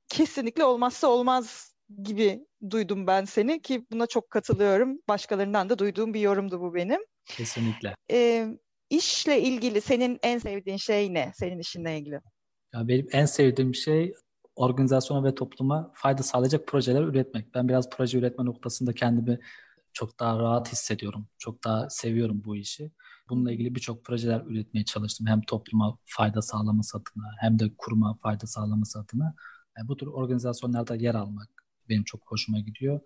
kesinlikle 0.08 0.64
olmazsa 0.64 1.08
olmaz 1.08 1.74
gibi 2.04 2.46
duydum 2.70 3.08
ben 3.08 3.26
seni 3.26 3.62
ki 3.62 3.86
buna 3.92 4.08
çok 4.08 4.30
katılıyorum. 4.30 5.00
Başkalarından 5.08 5.70
da 5.70 5.80
duyduğum 5.80 6.14
bir 6.14 6.20
yorumdu 6.20 6.62
bu 6.62 6.76
benim. 6.76 7.02
Kesinlikle. 7.26 7.96
Ee, 8.12 8.48
işle 8.98 9.42
ilgili 9.42 9.82
senin 9.82 10.20
en 10.24 10.38
sevdiğin 10.38 10.78
şey 10.78 11.14
ne? 11.14 11.32
Senin 11.36 11.60
işinle 11.60 11.98
ilgili. 11.98 12.20
Ya 12.74 12.88
benim 12.88 13.08
en 13.12 13.26
sevdiğim 13.26 13.76
şey 13.76 14.14
organizasyona 14.56 15.24
ve 15.24 15.36
topluma 15.36 15.92
fayda 15.94 16.24
sağlayacak 16.24 16.68
projeler 16.68 17.02
üretmek. 17.02 17.56
Ben 17.56 17.68
biraz 17.68 17.90
proje 17.90 18.18
üretme 18.18 18.46
noktasında 18.46 18.94
kendimi 18.94 19.40
çok 19.94 20.20
daha 20.20 20.40
rahat 20.40 20.72
hissediyorum. 20.72 21.28
Çok 21.38 21.64
daha 21.64 21.90
seviyorum 21.90 22.42
bu 22.46 22.56
işi. 22.56 22.92
Bununla 23.30 23.52
ilgili 23.52 23.76
birçok 23.76 24.06
projeler 24.06 24.42
üretmeye 24.42 24.86
çalıştım. 24.86 25.28
Hem 25.28 25.42
topluma 25.42 25.98
fayda 26.06 26.42
sağlaması 26.42 26.98
adına 26.98 27.32
hem 27.40 27.60
de 27.60 27.66
kuruma 27.78 28.18
fayda 28.22 28.48
sağlaması 28.48 29.00
adına. 29.00 29.36
Yani 29.78 29.88
bu 29.88 29.98
tür 29.98 30.08
organizasyonlarda 30.08 30.96
yer 30.96 31.16
almak 31.16 31.50
benim 31.90 32.04
çok 32.04 32.22
hoşuma 32.26 32.60
gidiyor. 32.60 33.00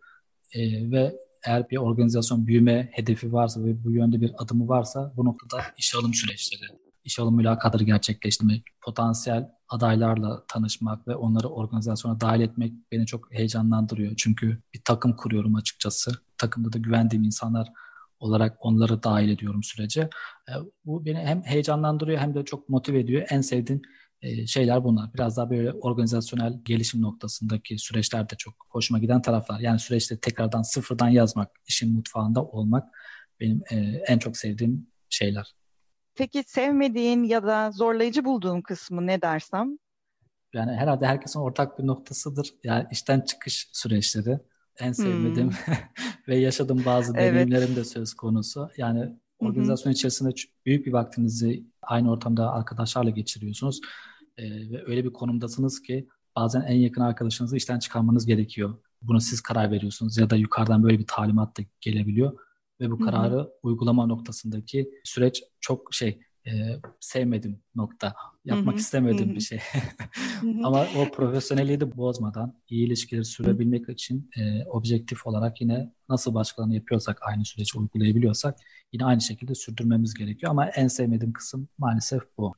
Ee, 0.53 0.91
ve 0.91 1.26
eğer 1.47 1.69
bir 1.69 1.77
organizasyon 1.77 2.47
büyüme 2.47 2.89
hedefi 2.91 3.33
varsa 3.33 3.63
ve 3.63 3.83
bu 3.83 3.91
yönde 3.91 4.21
bir 4.21 4.31
adımı 4.37 4.67
varsa 4.67 5.13
bu 5.17 5.25
noktada 5.25 5.63
işe 5.77 5.97
alım 5.97 6.13
süreçleri, 6.13 6.69
işe 7.03 7.21
alım 7.21 7.35
mülakatları 7.35 7.83
gerçekleştirmek, 7.83 8.63
potansiyel 8.81 9.49
adaylarla 9.69 10.43
tanışmak 10.47 11.07
ve 11.07 11.15
onları 11.15 11.47
organizasyona 11.47 12.21
dahil 12.21 12.41
etmek 12.41 12.73
beni 12.91 13.05
çok 13.05 13.33
heyecanlandırıyor. 13.33 14.13
Çünkü 14.17 14.61
bir 14.73 14.81
takım 14.85 15.15
kuruyorum 15.15 15.55
açıkçası. 15.55 16.11
Takımda 16.37 16.73
da 16.73 16.77
güvendiğim 16.77 17.23
insanlar 17.23 17.67
olarak 18.19 18.57
onları 18.59 19.03
dahil 19.03 19.29
ediyorum 19.29 19.63
sürece. 19.63 20.01
E, 20.49 20.53
bu 20.85 21.05
beni 21.05 21.17
hem 21.17 21.43
heyecanlandırıyor 21.43 22.19
hem 22.19 22.35
de 22.35 22.45
çok 22.45 22.69
motive 22.69 22.99
ediyor. 22.99 23.27
En 23.29 23.41
sevdiğim 23.41 23.81
şeyler 24.45 24.83
bunlar. 24.83 25.13
Biraz 25.13 25.37
daha 25.37 25.49
böyle 25.49 25.73
organizasyonel 25.73 26.53
gelişim 26.63 27.01
noktasındaki 27.01 27.79
süreçler 27.79 28.29
de 28.29 28.35
çok 28.35 28.53
hoşuma 28.69 28.99
giden 28.99 29.21
taraflar. 29.21 29.59
Yani 29.59 29.79
süreçte 29.79 30.19
tekrardan 30.19 30.61
sıfırdan 30.61 31.09
yazmak, 31.09 31.51
işin 31.67 31.93
mutfağında 31.93 32.43
olmak 32.43 32.87
benim 33.39 33.61
e, 33.71 33.75
en 34.07 34.19
çok 34.19 34.37
sevdiğim 34.37 34.87
şeyler. 35.09 35.55
Peki 36.15 36.43
sevmediğin 36.47 37.23
ya 37.23 37.43
da 37.43 37.71
zorlayıcı 37.71 38.25
bulduğun 38.25 38.61
kısmı 38.61 39.07
ne 39.07 39.21
dersem? 39.21 39.77
Yani 40.53 40.71
herhalde 40.71 41.07
herkesin 41.07 41.39
ortak 41.39 41.79
bir 41.79 41.87
noktasıdır. 41.87 42.53
Yani 42.63 42.87
işten 42.91 43.21
çıkış 43.21 43.69
süreçleri 43.73 44.39
en 44.79 44.91
sevmediğim 44.91 45.49
hmm. 45.49 45.75
ve 46.27 46.37
yaşadığım 46.37 46.85
bazı 46.85 47.13
evet. 47.17 47.31
deneyimlerim 47.33 47.75
de 47.75 47.83
söz 47.83 48.13
konusu. 48.13 48.69
Yani 48.77 49.19
organizasyon 49.39 49.93
içerisinde 49.93 50.29
büyük 50.65 50.85
bir 50.85 50.93
vaktinizi 50.93 51.63
aynı 51.81 52.11
ortamda 52.11 52.51
arkadaşlarla 52.51 53.09
geçiriyorsunuz. 53.09 53.81
Ee, 54.37 54.71
ve 54.71 54.83
öyle 54.87 55.03
bir 55.03 55.13
konumdasınız 55.13 55.81
ki 55.81 56.07
bazen 56.35 56.61
en 56.61 56.75
yakın 56.75 57.01
arkadaşınızı 57.01 57.57
işten 57.57 57.79
çıkarmanız 57.79 58.25
gerekiyor. 58.25 58.77
Bunu 59.01 59.21
siz 59.21 59.41
karar 59.41 59.71
veriyorsunuz 59.71 60.17
ya 60.17 60.29
da 60.29 60.35
yukarıdan 60.35 60.83
böyle 60.83 60.99
bir 60.99 61.07
talimat 61.07 61.57
da 61.57 61.61
gelebiliyor 61.81 62.37
ve 62.81 62.91
bu 62.91 62.99
kararı 62.99 63.35
Hı-hı. 63.35 63.51
uygulama 63.63 64.05
noktasındaki 64.05 64.89
süreç 65.03 65.43
çok 65.59 65.93
şey 65.93 66.19
e, 66.47 66.79
sevmedim 66.99 67.59
nokta. 67.75 68.15
Yapmak 68.45 68.73
Hı-hı. 68.73 68.81
Hı-hı. 69.25 69.35
bir 69.35 69.41
şey. 69.41 69.59
Ama 70.63 70.87
o 70.97 71.11
profesyonelliği 71.11 71.79
de 71.79 71.97
bozmadan 71.97 72.53
iyi 72.69 72.87
ilişkileri 72.87 73.25
sürebilmek 73.25 73.89
için 73.89 74.29
e, 74.37 74.65
objektif 74.65 75.27
olarak 75.27 75.61
yine 75.61 75.93
nasıl 76.09 76.33
başkalarını 76.33 76.75
yapıyorsak 76.75 77.19
aynı 77.21 77.45
süreci 77.45 77.77
uygulayabiliyorsak 77.77 78.57
yine 78.93 79.05
aynı 79.05 79.21
şekilde 79.21 79.55
sürdürmemiz 79.55 80.13
gerekiyor. 80.13 80.51
Ama 80.51 80.69
en 80.69 80.87
sevmediğim 80.87 81.33
kısım 81.33 81.67
maalesef 81.77 82.21
bu. 82.37 82.55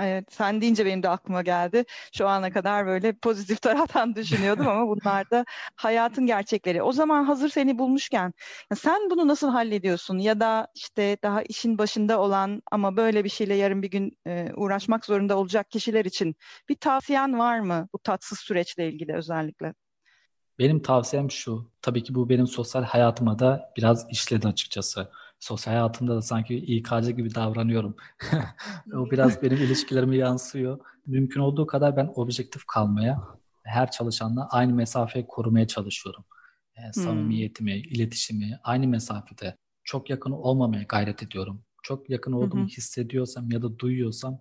Evet, 0.00 0.32
sen 0.32 0.60
deyince 0.60 0.86
benim 0.86 1.02
de 1.02 1.08
aklıma 1.08 1.42
geldi. 1.42 1.84
Şu 2.12 2.28
ana 2.28 2.50
kadar 2.52 2.86
böyle 2.86 3.12
pozitif 3.12 3.62
taraftan 3.62 4.14
düşünüyordum 4.14 4.68
ama 4.68 4.88
bunlar 4.88 5.30
da 5.30 5.44
hayatın 5.76 6.26
gerçekleri. 6.26 6.82
O 6.82 6.92
zaman 6.92 7.24
hazır 7.24 7.48
seni 7.48 7.78
bulmuşken 7.78 8.32
sen 8.76 9.10
bunu 9.10 9.28
nasıl 9.28 9.50
hallediyorsun? 9.50 10.18
Ya 10.18 10.40
da 10.40 10.68
işte 10.74 11.16
daha 11.22 11.42
işin 11.42 11.78
başında 11.78 12.20
olan 12.20 12.62
ama 12.72 12.96
böyle 12.96 13.24
bir 13.24 13.28
şeyle 13.28 13.54
yarın 13.54 13.82
bir 13.82 13.90
gün 13.90 14.18
e, 14.26 14.52
uğraşmak 14.56 15.04
zorunda 15.04 15.38
olacak 15.38 15.70
kişiler 15.70 16.04
için 16.04 16.36
bir 16.68 16.74
tavsiyen 16.74 17.38
var 17.38 17.60
mı 17.60 17.88
bu 17.94 17.98
tatsız 17.98 18.38
süreçle 18.38 18.88
ilgili 18.88 19.14
özellikle? 19.14 19.74
Benim 20.58 20.82
tavsiyem 20.82 21.30
şu. 21.30 21.70
Tabii 21.82 22.02
ki 22.02 22.14
bu 22.14 22.28
benim 22.28 22.46
sosyal 22.46 22.82
hayatıma 22.82 23.38
da 23.38 23.72
biraz 23.76 24.06
işledi 24.10 24.48
açıkçası 24.48 25.10
sosyal 25.40 25.74
hayatımda 25.74 26.16
da 26.16 26.22
sanki 26.22 26.56
İK'cı 26.56 27.10
gibi 27.10 27.34
davranıyorum. 27.34 27.96
o 28.94 29.10
biraz 29.10 29.42
benim 29.42 29.56
ilişkilerime 29.56 30.16
yansıyor. 30.16 30.78
Mümkün 31.06 31.40
olduğu 31.40 31.66
kadar 31.66 31.96
ben 31.96 32.12
objektif 32.14 32.64
kalmaya, 32.66 33.22
her 33.62 33.90
çalışanla 33.90 34.48
aynı 34.50 34.74
mesafeyi 34.74 35.26
korumaya 35.26 35.66
çalışıyorum. 35.66 36.24
E, 36.76 36.92
samimiyetimi, 36.92 37.74
hmm. 37.74 37.92
iletişimi 37.92 38.58
aynı 38.64 38.88
mesafede. 38.88 39.56
Çok 39.84 40.10
yakın 40.10 40.30
olmamaya 40.30 40.82
gayret 40.82 41.22
ediyorum. 41.22 41.62
Çok 41.82 42.10
yakın 42.10 42.32
olduğumu 42.32 42.62
hmm. 42.62 42.68
hissediyorsam 42.68 43.50
ya 43.50 43.62
da 43.62 43.78
duyuyorsam 43.78 44.38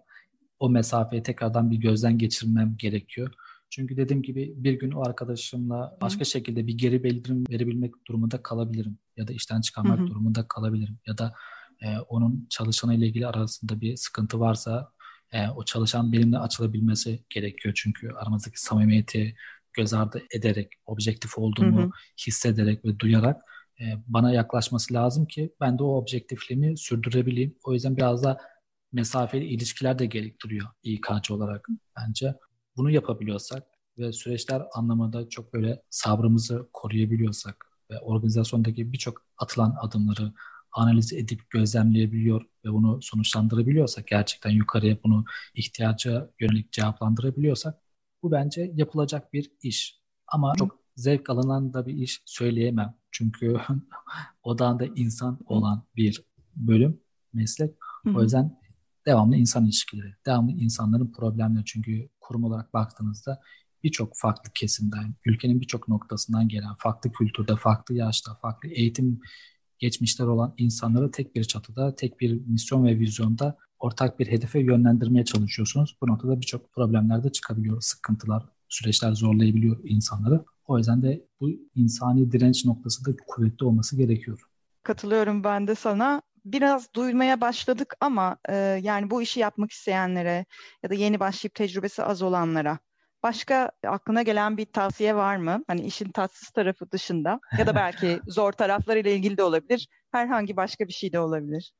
o 0.59 0.69
mesafeyi 0.69 1.23
tekrardan 1.23 1.71
bir 1.71 1.77
gözden 1.77 2.17
geçirmem 2.17 2.75
gerekiyor. 2.77 3.33
Çünkü 3.69 3.97
dediğim 3.97 4.23
gibi 4.23 4.53
bir 4.57 4.73
gün 4.73 4.91
o 4.91 5.01
arkadaşımla 5.07 5.97
başka 6.01 6.23
şekilde 6.23 6.67
bir 6.67 6.77
geri 6.77 7.03
bildirim 7.03 7.43
verebilmek 7.49 8.07
durumunda 8.07 8.43
kalabilirim. 8.43 8.97
Ya 9.17 9.27
da 9.27 9.33
işten 9.33 9.61
çıkarmak 9.61 9.99
durumunda 9.99 10.47
kalabilirim. 10.47 10.99
Ya 11.07 11.17
da 11.17 11.33
e, 11.81 11.97
onun 11.97 12.47
çalışanı 12.49 12.95
ile 12.95 13.07
ilgili 13.07 13.27
arasında 13.27 13.81
bir 13.81 13.95
sıkıntı 13.95 14.39
varsa 14.39 14.91
e, 15.31 15.49
o 15.49 15.65
çalışan 15.65 16.11
benimle 16.11 16.37
açılabilmesi 16.37 17.23
gerekiyor. 17.29 17.73
Çünkü 17.77 18.11
aramızdaki 18.11 18.61
samimiyeti 18.61 19.35
göz 19.73 19.93
ardı 19.93 20.23
ederek, 20.31 20.71
objektif 20.85 21.37
olduğumu 21.37 21.81
hı 21.81 21.85
hı. 21.85 21.89
hissederek 22.27 22.85
ve 22.85 22.99
duyarak 22.99 23.41
e, 23.79 23.83
bana 24.07 24.31
yaklaşması 24.33 24.93
lazım 24.93 25.25
ki 25.25 25.53
ben 25.61 25.79
de 25.79 25.83
o 25.83 25.97
objektifliğimi 25.97 26.77
sürdürebileyim. 26.77 27.55
O 27.63 27.73
yüzden 27.73 27.97
biraz 27.97 28.23
da 28.23 28.37
mesafeli 28.91 29.45
ilişkiler 29.45 29.99
de 29.99 30.05
gerektiriyor 30.05 30.67
İK'cı 30.83 31.33
olarak 31.33 31.67
bence 31.97 32.35
bunu 32.77 32.91
yapabiliyorsak 32.91 33.63
ve 33.97 34.13
süreçler 34.13 34.61
anlamında 34.73 35.29
çok 35.29 35.53
böyle 35.53 35.81
sabrımızı 35.89 36.69
koruyabiliyorsak 36.73 37.66
ve 37.91 37.99
organizasyondaki 37.99 38.93
birçok 38.93 39.25
atılan 39.37 39.75
adımları 39.81 40.33
analiz 40.71 41.13
edip 41.13 41.49
gözlemleyebiliyor 41.49 42.41
ve 42.65 42.73
bunu 42.73 43.01
sonuçlandırabiliyorsak 43.01 44.07
gerçekten 44.07 44.49
yukarıya 44.49 44.97
bunu 45.03 45.25
ihtiyaca 45.53 46.31
yönelik 46.39 46.71
cevaplandırabiliyorsak 46.71 47.75
bu 48.23 48.31
bence 48.31 48.71
yapılacak 48.75 49.33
bir 49.33 49.51
iş. 49.61 50.01
Ama 50.27 50.53
çok 50.57 50.79
zevk 50.95 51.29
alınan 51.29 51.73
da 51.73 51.85
bir 51.85 51.93
iş 51.93 52.21
söyleyemem. 52.25 52.95
Çünkü 53.11 53.57
odağında 54.43 54.85
insan 54.85 55.39
olan 55.45 55.83
bir 55.95 56.23
bölüm, 56.55 56.99
meslek. 57.33 57.75
O 58.15 58.23
yüzden 58.23 58.59
devamlı 59.05 59.35
insan 59.35 59.65
ilişkileri, 59.65 60.15
devamlı 60.25 60.51
insanların 60.51 61.11
problemleri. 61.11 61.65
Çünkü 61.65 62.09
kurum 62.19 62.43
olarak 62.43 62.73
baktığınızda 62.73 63.41
birçok 63.83 64.17
farklı 64.17 64.51
kesimden, 64.53 65.15
ülkenin 65.25 65.61
birçok 65.61 65.87
noktasından 65.87 66.47
gelen, 66.47 66.73
farklı 66.77 67.11
kültürde, 67.11 67.55
farklı 67.55 67.95
yaşta, 67.95 68.35
farklı 68.35 68.69
eğitim 68.69 69.21
geçmişler 69.79 70.25
olan 70.25 70.53
insanları 70.57 71.11
tek 71.11 71.35
bir 71.35 71.43
çatıda, 71.43 71.95
tek 71.95 72.19
bir 72.19 72.41
misyon 72.47 72.85
ve 72.85 72.99
vizyonda 72.99 73.57
ortak 73.79 74.19
bir 74.19 74.27
hedefe 74.27 74.59
yönlendirmeye 74.59 75.25
çalışıyorsunuz. 75.25 75.97
Bu 76.01 76.07
noktada 76.07 76.41
birçok 76.41 76.73
problemler 76.73 77.23
de 77.23 77.31
çıkabiliyor. 77.31 77.81
Sıkıntılar, 77.81 78.43
süreçler 78.69 79.11
zorlayabiliyor 79.11 79.79
insanları. 79.83 80.45
O 80.67 80.77
yüzden 80.77 81.01
de 81.01 81.25
bu 81.39 81.49
insani 81.75 82.31
direnç 82.31 82.65
noktası 82.65 83.05
da 83.05 83.17
kuvvetli 83.27 83.65
olması 83.65 83.97
gerekiyor. 83.97 84.39
Katılıyorum 84.83 85.43
ben 85.43 85.67
de 85.67 85.75
sana. 85.75 86.21
Biraz 86.45 86.93
duymaya 86.93 87.41
başladık 87.41 87.95
ama 88.01 88.37
e, 88.49 88.55
yani 88.83 89.09
bu 89.09 89.21
işi 89.21 89.39
yapmak 89.39 89.71
isteyenlere 89.71 90.45
ya 90.83 90.89
da 90.89 90.93
yeni 90.93 91.19
başlayıp 91.19 91.55
tecrübesi 91.55 92.03
az 92.03 92.21
olanlara 92.21 92.79
başka 93.27 93.71
aklına 93.87 94.21
gelen 94.21 94.57
bir 94.57 94.65
tavsiye 94.65 95.15
var 95.15 95.37
mı? 95.37 95.63
Hani 95.67 95.81
işin 95.81 96.11
tatsız 96.11 96.49
tarafı 96.49 96.91
dışında 96.91 97.39
ya 97.59 97.67
da 97.67 97.75
belki 97.75 98.19
zor 98.27 98.51
taraflarıyla 98.51 99.11
ilgili 99.11 99.37
de 99.37 99.43
olabilir. 99.43 99.87
Herhangi 100.11 100.57
başka 100.57 100.87
bir 100.87 100.93
şey 100.93 101.13
de 101.13 101.19
olabilir. 101.19 101.73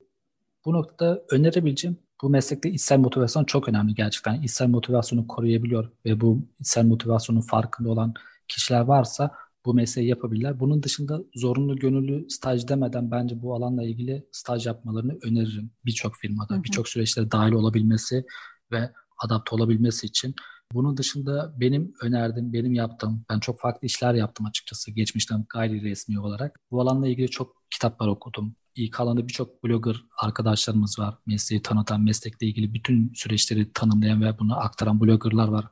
Bu 0.65 0.73
noktada 0.73 1.21
önerebileceğim 1.31 1.97
bu 2.21 2.29
meslekte 2.29 2.69
içsel 2.69 2.99
motivasyon 2.99 3.43
çok 3.43 3.69
önemli 3.69 3.95
gerçekten. 3.95 4.41
İçsel 4.41 4.67
motivasyonu 4.67 5.27
koruyabiliyor 5.27 5.91
ve 6.05 6.21
bu 6.21 6.41
içsel 6.59 6.85
motivasyonun 6.85 7.41
farkında 7.41 7.89
olan 7.89 8.13
kişiler 8.47 8.81
varsa 8.81 9.31
bu 9.65 9.73
mesleği 9.73 10.07
yapabilirler. 10.07 10.59
Bunun 10.59 10.83
dışında 10.83 11.19
zorunlu 11.35 11.75
gönüllü 11.75 12.29
staj 12.29 12.67
demeden 12.67 13.11
bence 13.11 13.41
bu 13.41 13.55
alanla 13.55 13.83
ilgili 13.83 14.27
staj 14.31 14.67
yapmalarını 14.67 15.17
öneririm. 15.23 15.71
Birçok 15.85 16.15
firmada, 16.15 16.63
birçok 16.63 16.87
süreçlere 16.89 17.31
dahil 17.31 17.51
olabilmesi 17.51 18.25
ve 18.71 18.91
adapte 19.17 19.55
olabilmesi 19.55 20.07
için. 20.07 20.35
Bunun 20.73 20.97
dışında 20.97 21.53
benim 21.59 21.93
önerdiğim, 22.01 22.53
benim 22.53 22.73
yaptığım, 22.73 23.25
ben 23.29 23.39
çok 23.39 23.59
farklı 23.59 23.85
işler 23.85 24.13
yaptım 24.13 24.45
açıkçası 24.45 24.91
geçmişten 24.91 25.45
gayri 25.49 25.81
resmi 25.81 26.19
olarak. 26.19 26.59
Bu 26.71 26.81
alanla 26.81 27.07
ilgili 27.07 27.29
çok 27.29 27.55
kitaplar 27.69 28.07
okudum. 28.07 28.55
İlk 28.75 28.99
alanda 28.99 29.27
birçok 29.27 29.63
blogger 29.63 29.95
arkadaşlarımız 30.17 30.99
var. 30.99 31.15
Mesleği 31.25 31.61
tanıtan, 31.61 32.01
meslekle 32.01 32.47
ilgili 32.47 32.73
bütün 32.73 33.13
süreçleri 33.15 33.73
tanımlayan 33.73 34.21
ve 34.21 34.39
bunu 34.39 34.57
aktaran 34.59 35.01
bloggerlar 35.01 35.47
var. 35.47 35.65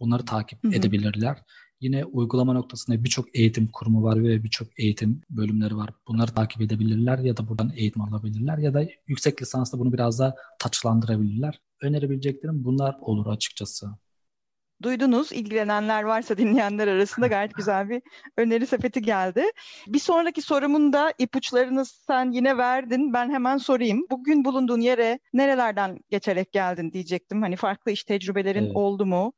Bunları 0.00 0.24
takip 0.24 0.64
hı 0.64 0.68
hı. 0.68 0.72
edebilirler. 0.72 1.42
Yine 1.80 2.04
uygulama 2.04 2.52
noktasında 2.52 3.04
birçok 3.04 3.36
eğitim 3.36 3.68
kurumu 3.72 4.02
var 4.02 4.22
ve 4.22 4.44
birçok 4.44 4.68
eğitim 4.78 5.20
bölümleri 5.30 5.76
var. 5.76 5.90
Bunları 6.08 6.30
takip 6.30 6.62
edebilirler 6.62 7.18
ya 7.18 7.36
da 7.36 7.48
buradan 7.48 7.72
eğitim 7.76 8.02
alabilirler 8.02 8.58
ya 8.58 8.74
da 8.74 8.86
yüksek 9.06 9.42
lisansla 9.42 9.78
bunu 9.78 9.92
biraz 9.92 10.18
daha 10.18 10.34
taçlandırabilirler. 10.58 11.60
Önerebileceklerim 11.82 12.64
bunlar 12.64 12.96
olur 13.00 13.26
açıkçası 13.26 13.86
duydunuz. 14.82 15.32
İlgilenenler 15.32 16.02
varsa 16.02 16.36
dinleyenler 16.36 16.88
arasında 16.88 17.26
gayet 17.26 17.54
güzel 17.54 17.88
bir 17.88 18.02
öneri 18.36 18.66
sepeti 18.66 19.02
geldi. 19.02 19.44
Bir 19.86 19.98
sonraki 19.98 20.42
sorumun 20.42 20.92
da 20.92 21.12
ipuçlarını 21.18 21.84
sen 21.84 22.30
yine 22.30 22.58
verdin. 22.58 23.12
Ben 23.12 23.30
hemen 23.30 23.56
sorayım. 23.56 24.06
Bugün 24.10 24.44
bulunduğun 24.44 24.80
yere 24.80 25.18
nerelerden 25.32 25.98
geçerek 26.10 26.52
geldin 26.52 26.92
diyecektim. 26.92 27.42
Hani 27.42 27.56
farklı 27.56 27.92
iş 27.92 28.04
tecrübelerin 28.04 28.64
evet. 28.64 28.76
oldu 28.76 29.06
mu? 29.06 29.32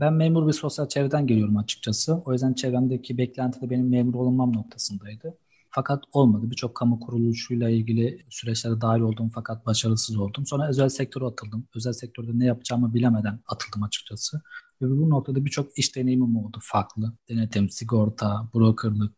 Ben 0.00 0.12
memur 0.12 0.48
bir 0.48 0.52
sosyal 0.52 0.88
çevreden 0.88 1.26
geliyorum 1.26 1.56
açıkçası. 1.56 2.22
O 2.24 2.32
yüzden 2.32 2.54
çevremdeki 2.54 3.18
beklenti 3.18 3.60
de 3.60 3.70
benim 3.70 3.90
memur 3.90 4.14
olunmam 4.14 4.52
noktasındaydı. 4.52 5.38
Fakat 5.74 6.04
olmadı. 6.12 6.50
Birçok 6.50 6.74
kamu 6.74 7.00
kuruluşuyla 7.00 7.70
ilgili 7.70 8.18
süreçlere 8.30 8.80
dahil 8.80 9.00
oldum 9.00 9.30
fakat 9.34 9.66
başarısız 9.66 10.16
oldum. 10.16 10.46
Sonra 10.46 10.68
özel 10.68 10.88
sektöre 10.88 11.24
atıldım. 11.24 11.68
Özel 11.74 11.92
sektörde 11.92 12.30
ne 12.34 12.44
yapacağımı 12.44 12.94
bilemeden 12.94 13.40
atıldım 13.46 13.82
açıkçası. 13.82 14.42
Ve 14.82 14.90
bu 14.90 15.10
noktada 15.10 15.44
birçok 15.44 15.78
iş 15.78 15.96
deneyimim 15.96 16.36
oldu 16.36 16.58
farklı. 16.62 17.12
Denetim, 17.28 17.70
sigorta, 17.70 18.48
brokerlık, 18.54 19.14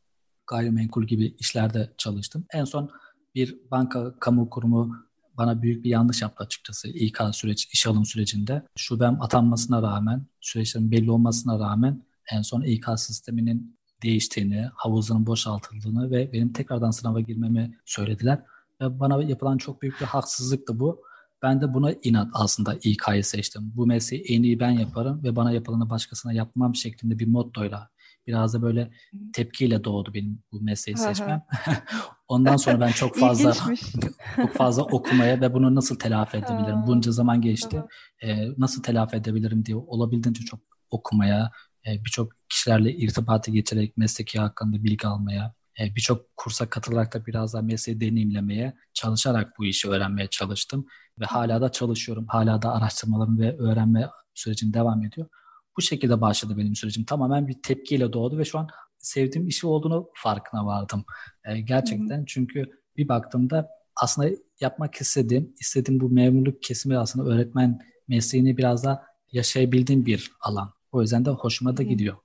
gayrimenkul 0.47 1.05
gibi 1.05 1.27
işlerde 1.39 1.95
çalıştım. 1.99 2.45
En 2.53 2.65
son 2.65 2.91
bir 3.35 3.59
banka, 3.71 4.15
kamu 4.21 4.51
kurumu 4.51 4.97
bana 5.37 5.63
büyük 5.63 5.85
bir 5.85 5.91
yanlış 5.91 6.23
yaptı 6.23 6.45
açıkçası 6.45 6.89
İK 6.89 7.19
süreç, 7.33 7.69
iş 7.73 7.87
alım 7.87 8.05
sürecinde. 8.05 8.63
Şubem 8.77 9.23
atanmasına 9.23 9.83
rağmen, 9.83 10.27
süreçlerin 10.41 10.91
belli 10.91 11.11
olmasına 11.11 11.59
rağmen 11.59 12.03
en 12.33 12.43
son 12.43 12.63
İK 12.63 12.87
sisteminin 12.97 13.79
değiştiğini, 14.03 14.69
havuzunun 14.75 15.27
boşaltıldığını 15.27 16.11
ve 16.11 16.33
benim 16.33 16.53
tekrardan 16.53 16.91
sınava 16.91 17.21
girmemi 17.21 17.79
söylediler. 17.85 18.43
Ve 18.81 19.01
bana 19.01 19.23
yapılan 19.23 19.59
çok 19.59 19.83
büyük 19.83 20.01
bir 20.01 20.07
haksızlıktı 20.07 20.81
bu. 20.81 21.03
Ben 21.45 21.61
de 21.61 21.75
buna 21.75 21.93
inat 21.93 22.29
aslında 22.33 22.75
İK'yı 22.75 23.25
seçtim. 23.25 23.73
Bu 23.75 23.87
mesleği 23.87 24.23
en 24.23 24.43
iyi 24.43 24.61
ben 24.61 24.71
yaparım 24.71 25.23
ve 25.23 25.37
bana 25.37 25.53
yapılanı 25.53 25.91
başkasına 25.91 26.33
yapmam 26.33 26.75
şeklinde 26.75 27.19
bir 27.19 27.27
mottoyla 27.27 27.91
biraz 28.27 28.55
da 28.55 28.63
böyle 28.63 28.91
tepkiyle 29.33 29.85
doğdu 29.85 30.15
benim 30.15 30.43
bu 30.53 30.61
mesleği 30.61 30.97
seçmem. 30.97 31.43
Ondan 32.29 32.57
sonra 32.57 32.81
ben 32.81 32.89
çok 32.89 33.17
fazla 33.17 33.55
çok 34.37 34.53
fazla 34.53 34.83
okumaya 34.83 35.41
ve 35.41 35.55
bunu 35.55 35.75
nasıl 35.75 35.99
telafi 35.99 36.37
edebilirim? 36.37 36.87
Bunca 36.87 37.13
zaman 37.13 37.41
geçti. 37.41 37.83
Ee, 38.23 38.49
nasıl 38.59 38.83
telafi 38.83 39.17
edebilirim 39.17 39.65
diye 39.65 39.77
olabildiğince 39.77 40.45
çok 40.45 40.61
okumaya, 40.91 41.51
e, 41.87 42.05
birçok 42.05 42.33
kişilerle 42.49 42.93
irtibatı 42.97 43.51
geçerek 43.51 43.97
mesleki 43.97 44.41
hakkında 44.41 44.85
bilgi 44.85 45.07
almaya, 45.07 45.55
birçok 45.79 46.37
kursa 46.37 46.71
katılarak 46.71 47.15
da 47.15 47.27
biraz 47.27 47.55
daha 47.55 47.63
mesleği 47.63 48.01
deneyimlemeye 48.01 48.75
çalışarak 48.95 49.59
bu 49.59 49.65
işi 49.65 49.89
öğrenmeye 49.89 50.29
çalıştım. 50.29 50.87
Ve 51.21 51.25
hala 51.25 51.61
da 51.61 51.73
çalışıyorum. 51.73 52.27
Hala 52.29 52.63
da 52.63 52.75
araştırmalarım 52.75 53.39
ve 53.39 53.57
öğrenme 53.59 54.09
sürecim 54.35 54.73
devam 54.73 55.05
ediyor. 55.05 55.29
Bu 55.77 55.83
şekilde 55.83 56.21
başladı 56.21 56.55
benim 56.59 56.75
sürecim. 56.75 57.05
Tamamen 57.05 57.49
bir 57.49 57.63
tepkiyle 57.63 58.13
doğdu 58.13 58.39
ve 58.39 58.45
şu 58.45 58.59
an 58.59 58.69
sevdiğim 58.99 59.49
işi 59.49 59.67
olduğunu 59.67 60.09
farkına 60.15 60.67
vardım. 60.67 61.05
E, 61.45 61.61
gerçekten 61.61 62.17
Hı-hı. 62.17 62.27
çünkü 62.27 62.65
bir 62.97 63.09
baktığımda 63.09 63.69
aslında 63.97 64.29
yapmak 64.61 64.95
istediğim, 64.95 65.55
istediğim 65.61 66.01
bu 66.01 66.11
memurluk 66.11 66.63
kesimi 66.63 66.99
aslında 66.99 67.31
öğretmen 67.31 67.79
mesleğini 68.09 68.57
biraz 68.57 68.85
daha 68.85 69.03
yaşayabildiğim 69.33 70.07
bir 70.07 70.33
alan. 70.41 70.73
O 70.93 71.03
yüzden 71.03 71.25
de 71.25 71.31
hoşuma 71.31 71.77
da 71.77 71.83
gidiyor. 71.83 72.17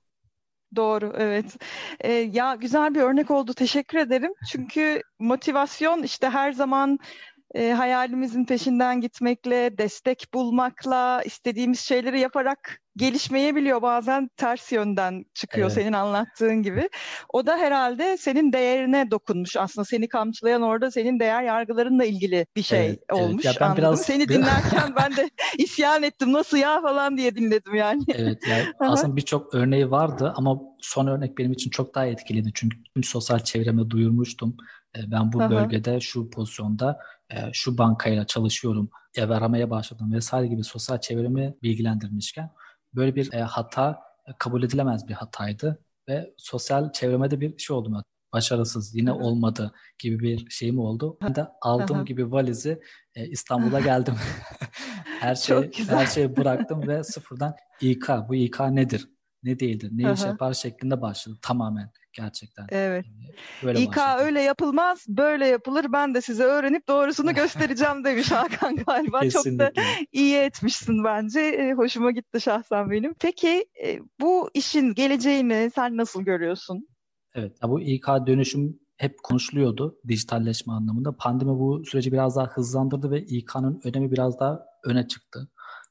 Doğru, 0.76 1.12
evet. 1.18 1.56
Ee, 2.00 2.12
ya 2.12 2.54
güzel 2.54 2.94
bir 2.94 3.00
örnek 3.00 3.30
oldu. 3.30 3.54
Teşekkür 3.54 3.98
ederim. 3.98 4.32
Çünkü 4.52 5.02
motivasyon 5.18 6.02
işte 6.02 6.28
her 6.30 6.52
zaman 6.52 6.98
e, 7.54 7.72
hayalimizin 7.72 8.44
peşinden 8.44 9.00
gitmekle, 9.00 9.78
destek 9.78 10.26
bulmakla, 10.34 11.22
istediğimiz 11.24 11.80
şeyleri 11.80 12.20
yaparak 12.20 12.80
gelişmeyebiliyor. 12.96 13.82
Bazen 13.82 14.30
ters 14.36 14.72
yönden 14.72 15.24
çıkıyor 15.34 15.66
evet. 15.66 15.74
senin 15.74 15.92
anlattığın 15.92 16.62
gibi. 16.62 16.88
O 17.32 17.46
da 17.46 17.56
herhalde 17.56 18.16
senin 18.16 18.52
değerine 18.52 19.10
dokunmuş. 19.10 19.56
Aslında 19.56 19.84
seni 19.84 20.08
kamçılayan 20.08 20.62
orada 20.62 20.90
senin 20.90 21.20
değer 21.20 21.42
yargılarınla 21.42 22.04
ilgili 22.04 22.46
bir 22.56 22.62
şey 22.62 22.86
evet, 22.86 22.98
olmuş. 23.12 23.44
Evet. 23.44 23.44
Ya 23.44 23.52
ben 23.60 23.66
Anladım. 23.66 23.82
Biraz, 23.82 24.02
seni 24.02 24.28
dinlerken 24.28 24.94
ben 24.96 25.16
de 25.16 25.30
isyan 25.58 26.02
ettim. 26.02 26.32
Nasıl 26.32 26.56
ya 26.56 26.82
falan 26.82 27.16
diye 27.16 27.34
dinledim 27.34 27.74
yani. 27.74 28.02
Evet. 28.14 28.38
Yani 28.50 28.64
aslında 28.80 29.16
birçok 29.16 29.54
örneği 29.54 29.90
vardı 29.90 30.32
ama 30.36 30.60
son 30.80 31.06
örnek 31.06 31.38
benim 31.38 31.52
için 31.52 31.70
çok 31.70 31.94
daha 31.94 32.06
etkiliydi. 32.06 32.50
Çünkü 32.54 32.76
tüm 32.94 33.04
sosyal 33.04 33.38
çevreme 33.38 33.90
duyurmuştum. 33.90 34.56
E, 34.96 35.10
ben 35.10 35.32
bu 35.32 35.40
bölgede 35.40 36.00
şu 36.00 36.30
pozisyonda 36.30 36.98
e, 37.30 37.50
şu 37.52 37.78
bankayla 37.78 38.26
çalışıyorum, 38.26 38.90
ev 39.16 39.30
aramaya 39.30 39.70
başladım 39.70 40.12
vesaire 40.12 40.46
gibi 40.46 40.64
sosyal 40.64 41.00
çevremi 41.00 41.54
bilgilendirmişken 41.62 42.50
böyle 42.94 43.14
bir 43.14 43.32
e, 43.32 43.40
hata 43.40 43.98
kabul 44.38 44.62
edilemez 44.62 45.08
bir 45.08 45.14
hataydı 45.14 45.84
ve 46.08 46.34
sosyal 46.36 46.92
çevreme 46.92 47.30
de 47.30 47.40
bir 47.40 47.58
şey 47.58 47.76
oldu 47.76 48.04
başarısız 48.32 48.94
yine 48.94 49.12
olmadı 49.12 49.72
gibi 49.98 50.18
bir 50.18 50.50
şeyim 50.50 50.78
oldu. 50.78 51.18
Ben 51.22 51.34
de 51.34 51.46
aldığım 51.62 52.04
gibi 52.04 52.32
valizi 52.32 52.80
İstanbul'a 53.16 53.80
geldim. 53.90 54.14
her 55.20 55.34
şey 55.34 55.70
her 55.88 56.06
şeyi 56.06 56.36
bıraktım 56.36 56.88
ve 56.88 57.04
sıfırdan 57.04 57.56
İK 57.80 58.08
bu 58.28 58.34
İK 58.34 58.60
nedir? 58.60 59.08
Ne 59.42 59.60
değildir? 59.60 59.90
Ne 59.92 60.12
iş 60.12 60.24
yapar 60.24 60.52
şeklinde 60.52 61.00
başladı 61.00 61.38
tamamen 61.42 61.90
gerçekten. 62.12 62.66
Evet. 62.70 63.06
Böyle 63.62 63.80
İK 63.80 63.88
başladım. 63.88 64.26
öyle 64.26 64.40
yapılmaz, 64.40 65.04
böyle 65.08 65.46
yapılır. 65.46 65.86
Ben 65.92 66.14
de 66.14 66.20
size 66.20 66.42
öğrenip 66.42 66.88
doğrusunu 66.88 67.34
göstereceğim 67.34 68.04
demiş 68.04 68.30
Hakan 68.30 68.76
galiba. 68.76 69.20
Kesinlikle. 69.20 69.66
Çok 69.66 69.76
da 69.76 69.82
iyi 70.12 70.36
etmişsin 70.36 71.04
bence. 71.04 71.40
E, 71.40 71.72
hoşuma 71.72 72.10
gitti 72.10 72.40
şahsen 72.40 72.90
benim. 72.90 73.14
Peki 73.20 73.64
e, 73.84 74.00
bu 74.20 74.50
işin 74.54 74.94
geleceğini 74.94 75.70
sen 75.74 75.96
nasıl 75.96 76.22
görüyorsun? 76.22 76.88
Evet, 77.34 77.56
ya 77.62 77.68
bu 77.68 77.80
İK 77.80 78.06
dönüşüm 78.26 78.78
hep 78.96 79.22
konuşuluyordu 79.22 79.98
dijitalleşme 80.08 80.72
anlamında. 80.72 81.16
Pandemi 81.16 81.50
bu 81.50 81.84
süreci 81.84 82.12
biraz 82.12 82.36
daha 82.36 82.46
hızlandırdı 82.46 83.10
ve 83.10 83.22
İK'nın 83.22 83.80
önemi 83.84 84.12
biraz 84.12 84.40
daha 84.40 84.60
öne 84.84 85.08
çıktı. 85.08 85.48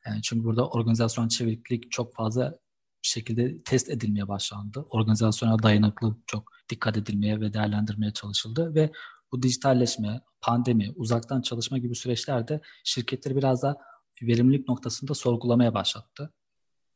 Yani 0.08 0.22
çünkü 0.22 0.44
burada 0.44 0.70
organizasyon 0.70 1.28
çeviklik 1.28 1.92
çok 1.92 2.16
fazla 2.16 2.58
şekilde 3.02 3.64
test 3.64 3.90
edilmeye 3.90 4.28
başlandı. 4.28 4.86
Organizasyona 4.90 5.64
dayanıklı 5.64 6.18
çok 6.28 6.52
dikkat 6.70 6.98
edilmeye 6.98 7.42
ve 7.42 7.54
değerlendirmeye 7.54 8.14
çalışıldı 8.14 8.76
ve 8.76 8.92
bu 9.32 9.42
dijitalleşme, 9.42 10.22
pandemi, 10.42 10.92
uzaktan 10.96 11.42
çalışma 11.42 11.78
gibi 11.78 11.96
süreçlerde 11.96 12.62
şirketleri 12.84 13.36
biraz 13.36 13.64
daha 13.64 13.78
verimlilik 14.22 14.68
noktasında 14.68 15.14
sorgulamaya 15.14 15.74
başlattı. 15.74 16.34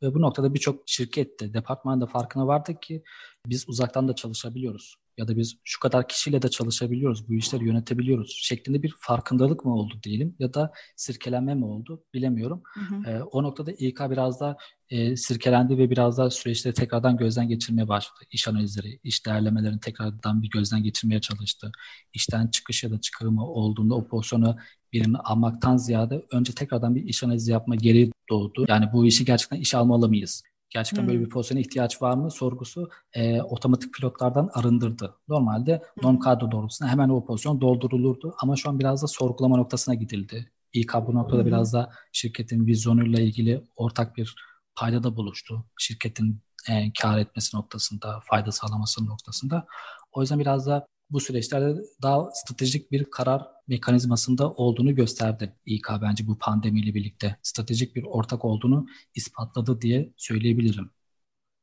Ve 0.02 0.13
bu 0.13 0.22
noktada 0.22 0.54
birçok 0.54 0.84
şirket 0.86 1.39
de, 1.39 1.54
departman 1.54 2.02
da 2.02 2.06
farkına 2.06 2.48
vardı 2.48 2.80
ki 2.82 3.04
biz 3.46 3.70
uzaktan 3.70 4.08
da 4.08 4.16
çalışabiliyoruz. 4.16 4.96
Ya 5.17 5.28
da 5.28 5.38
biz 5.38 5.56
şu 5.63 5.80
kadar 5.80 6.08
kişiyle 6.08 6.41
de 6.41 6.49
çalışabiliyoruz, 6.49 7.30
bu 7.30 7.34
işleri 7.34 7.65
yönetebiliyoruz 7.65 8.39
şeklinde 8.43 8.84
bir 8.84 8.93
farkındalık 8.99 9.65
mı 9.65 9.76
oldu 9.76 9.93
diyelim 10.04 10.36
ya 10.39 10.54
da 10.54 10.71
sirkelenme 10.95 11.56
mi 11.56 11.65
oldu 11.65 12.04
bilemiyorum. 12.13 12.62
Hı 12.73 12.80
hı. 12.80 13.10
E, 13.10 13.23
o 13.23 13.43
noktada 13.43 13.71
İK 13.71 13.99
biraz 14.10 14.39
da 14.39 14.58
e, 14.89 15.15
sirkelendi 15.15 15.78
ve 15.78 15.89
biraz 15.89 16.17
daha 16.17 16.30
süreçleri 16.30 16.73
tekrardan 16.73 17.17
gözden 17.17 17.47
geçirmeye 17.47 17.88
başladı. 17.88 18.19
İş 18.32 18.47
analizleri, 18.47 18.99
iş 19.04 19.26
değerlemelerini 19.26 19.80
tekrardan 19.80 20.41
bir 20.41 20.49
gözden 20.49 20.84
geçirmeye 20.84 21.21
çalıştı. 21.21 21.71
İşten 22.13 22.47
çıkış 22.47 22.84
ya 22.84 22.91
da 22.91 23.02
çıkarımı 23.02 23.47
olduğunda 23.47 23.95
o 23.95 24.08
pozisyonu 24.08 24.58
birini 24.93 25.17
almaktan 25.17 25.78
ziyade 25.78 26.26
önce 26.32 26.54
tekrardan 26.54 26.95
bir 26.95 27.04
iş 27.04 27.23
analizi 27.23 27.52
yapma 27.52 27.76
geri 27.76 28.12
doğdu. 28.30 28.65
Yani 28.67 28.89
bu 28.93 29.06
işi 29.06 29.26
gerçekten 29.26 29.58
iş 29.58 29.76
almalı 29.76 30.10
mıyız? 30.10 30.43
Gerçekten 30.74 31.04
hmm. 31.04 31.10
böyle 31.10 31.26
bir 31.26 31.30
pozisyona 31.30 31.62
ihtiyaç 31.62 32.02
var 32.02 32.18
mı 32.18 32.32
sorgusu 32.32 32.90
e, 33.14 33.42
otomatik 33.42 33.94
pilotlardan 33.94 34.50
arındırdı. 34.54 35.16
Normalde 35.28 35.84
norm 36.04 36.20
kadro 36.20 36.52
doğrultusunda 36.52 36.92
hemen 36.92 37.10
o 37.10 37.26
pozisyon 37.26 37.62
doldurulurdu 37.62 38.36
ama 38.42 38.56
şu 38.56 38.70
an 38.70 38.80
biraz 38.80 39.04
da 39.04 39.08
sorgulama 39.08 39.58
noktasına 39.58 39.96
gidildi. 39.96 40.52
İK 40.74 40.94
bu 41.08 41.16
noktada 41.16 41.40
hmm. 41.40 41.48
biraz 41.48 41.74
da 41.74 41.92
şirketin 42.12 42.68
vizyonuyla 42.68 43.20
ilgili 43.22 43.64
ortak 43.76 44.18
bir 44.18 44.36
paydada 44.76 45.16
buluştu. 45.16 45.66
Şirketin 45.80 46.42
e, 46.70 46.94
kar 47.02 47.18
etmesi 47.18 47.58
noktasında, 47.58 48.20
fayda 48.24 48.52
sağlaması 48.52 49.06
noktasında. 49.06 49.66
O 50.12 50.22
yüzden 50.22 50.40
biraz 50.40 50.68
da 50.68 50.88
bu 51.13 51.19
süreçlerde 51.19 51.82
daha 52.02 52.30
stratejik 52.32 52.91
bir 52.91 53.06
karar 53.06 53.47
mekanizmasında 53.67 54.52
olduğunu 54.52 54.95
gösterdi. 54.95 55.56
İK 55.65 55.88
bence 56.02 56.28
bu 56.28 56.38
pandemiyle 56.38 56.93
birlikte 56.93 57.38
stratejik 57.41 57.95
bir 57.95 58.04
ortak 58.04 58.45
olduğunu 58.45 58.88
ispatladı 59.15 59.82
diye 59.82 60.13
söyleyebilirim. 60.17 60.91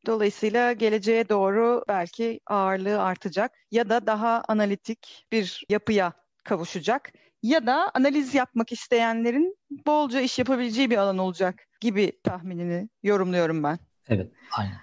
Dolayısıyla 0.06 0.72
geleceğe 0.72 1.28
doğru 1.28 1.84
belki 1.88 2.40
ağırlığı 2.46 3.02
artacak 3.02 3.52
ya 3.70 3.88
da 3.88 4.06
daha 4.06 4.42
analitik 4.48 5.26
bir 5.32 5.64
yapıya 5.68 6.12
kavuşacak 6.44 7.12
ya 7.42 7.66
da 7.66 7.90
analiz 7.94 8.34
yapmak 8.34 8.72
isteyenlerin 8.72 9.56
bolca 9.86 10.20
iş 10.20 10.38
yapabileceği 10.38 10.90
bir 10.90 10.96
alan 10.96 11.18
olacak 11.18 11.66
gibi 11.80 12.20
tahminini 12.24 12.88
yorumluyorum 13.02 13.62
ben. 13.62 13.78
Evet, 14.08 14.32
aynen. 14.58 14.80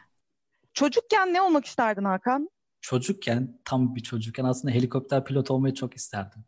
Çocukken 0.73 1.33
ne 1.33 1.41
olmak 1.41 1.65
isterdin 1.65 2.03
Hakan? 2.03 2.49
Çocukken, 2.81 3.61
tam 3.65 3.95
bir 3.95 4.01
çocukken 4.03 4.43
aslında 4.43 4.73
helikopter 4.73 5.25
pilot 5.25 5.51
olmayı 5.51 5.73
çok 5.73 5.95
isterdim. 5.95 6.45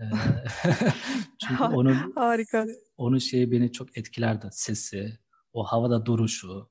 Ee, 0.00 0.04
çünkü 1.46 1.62
onun 1.62 2.12
harika. 2.14 2.66
Onun 2.96 3.18
şeyi 3.18 3.52
beni 3.52 3.72
çok 3.72 3.98
etkilerdi. 3.98 4.48
Sesi, 4.50 5.18
o 5.52 5.64
havada 5.64 6.06
duruşu 6.06 6.70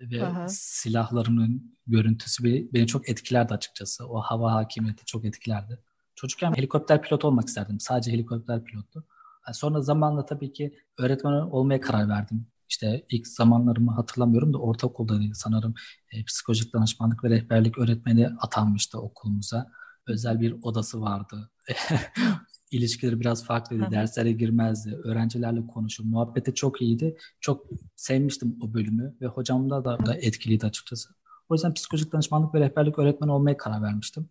ve 0.00 0.26
Aha. 0.26 0.48
silahlarının 0.48 1.78
görüntüsü 1.86 2.44
beni, 2.44 2.72
beni 2.72 2.86
çok 2.86 3.08
etkilerdi 3.08 3.54
açıkçası. 3.54 4.08
O 4.08 4.20
hava 4.20 4.52
hakimiyeti 4.52 5.04
çok 5.04 5.24
etkilerdi. 5.24 5.78
Çocukken 6.14 6.52
helikopter 6.56 7.02
pilot 7.02 7.24
olmak 7.24 7.48
isterdim. 7.48 7.80
Sadece 7.80 8.12
helikopter 8.12 8.64
pilotu. 8.64 9.06
Sonra 9.52 9.80
zamanla 9.80 10.26
tabii 10.26 10.52
ki 10.52 10.78
öğretmen 10.98 11.32
olmaya 11.32 11.80
karar 11.80 12.08
verdim. 12.08 12.46
İşte 12.72 13.06
ilk 13.10 13.26
zamanlarımı 13.28 13.90
hatırlamıyorum 13.90 14.52
da 14.52 14.58
ortaokuldaydı 14.58 15.34
sanırım. 15.34 15.74
E, 16.12 16.24
psikolojik 16.24 16.74
danışmanlık 16.74 17.24
ve 17.24 17.30
rehberlik 17.30 17.78
öğretmeni 17.78 18.28
atanmıştı 18.28 18.98
okulumuza. 18.98 19.70
Özel 20.06 20.40
bir 20.40 20.56
odası 20.62 21.00
vardı. 21.00 21.50
ilişkileri 22.70 23.20
biraz 23.20 23.44
farklıydı. 23.44 23.90
Derslere 23.90 24.32
girmezdi. 24.32 25.00
Öğrencilerle 25.04 25.66
konuşur. 25.66 26.04
Muhabbeti 26.04 26.54
çok 26.54 26.82
iyiydi. 26.82 27.16
Çok 27.40 27.66
sevmiştim 27.96 28.58
o 28.60 28.74
bölümü 28.74 29.16
ve 29.20 29.26
hocamda 29.26 29.84
da, 29.84 30.06
da 30.06 30.14
etkiliydi 30.14 30.66
açıkçası. 30.66 31.08
O 31.48 31.54
yüzden 31.54 31.74
psikolojik 31.74 32.12
danışmanlık 32.12 32.54
ve 32.54 32.60
rehberlik 32.60 32.98
öğretmeni 32.98 33.32
olmaya 33.32 33.56
karar 33.56 33.82
vermiştim. 33.82 34.28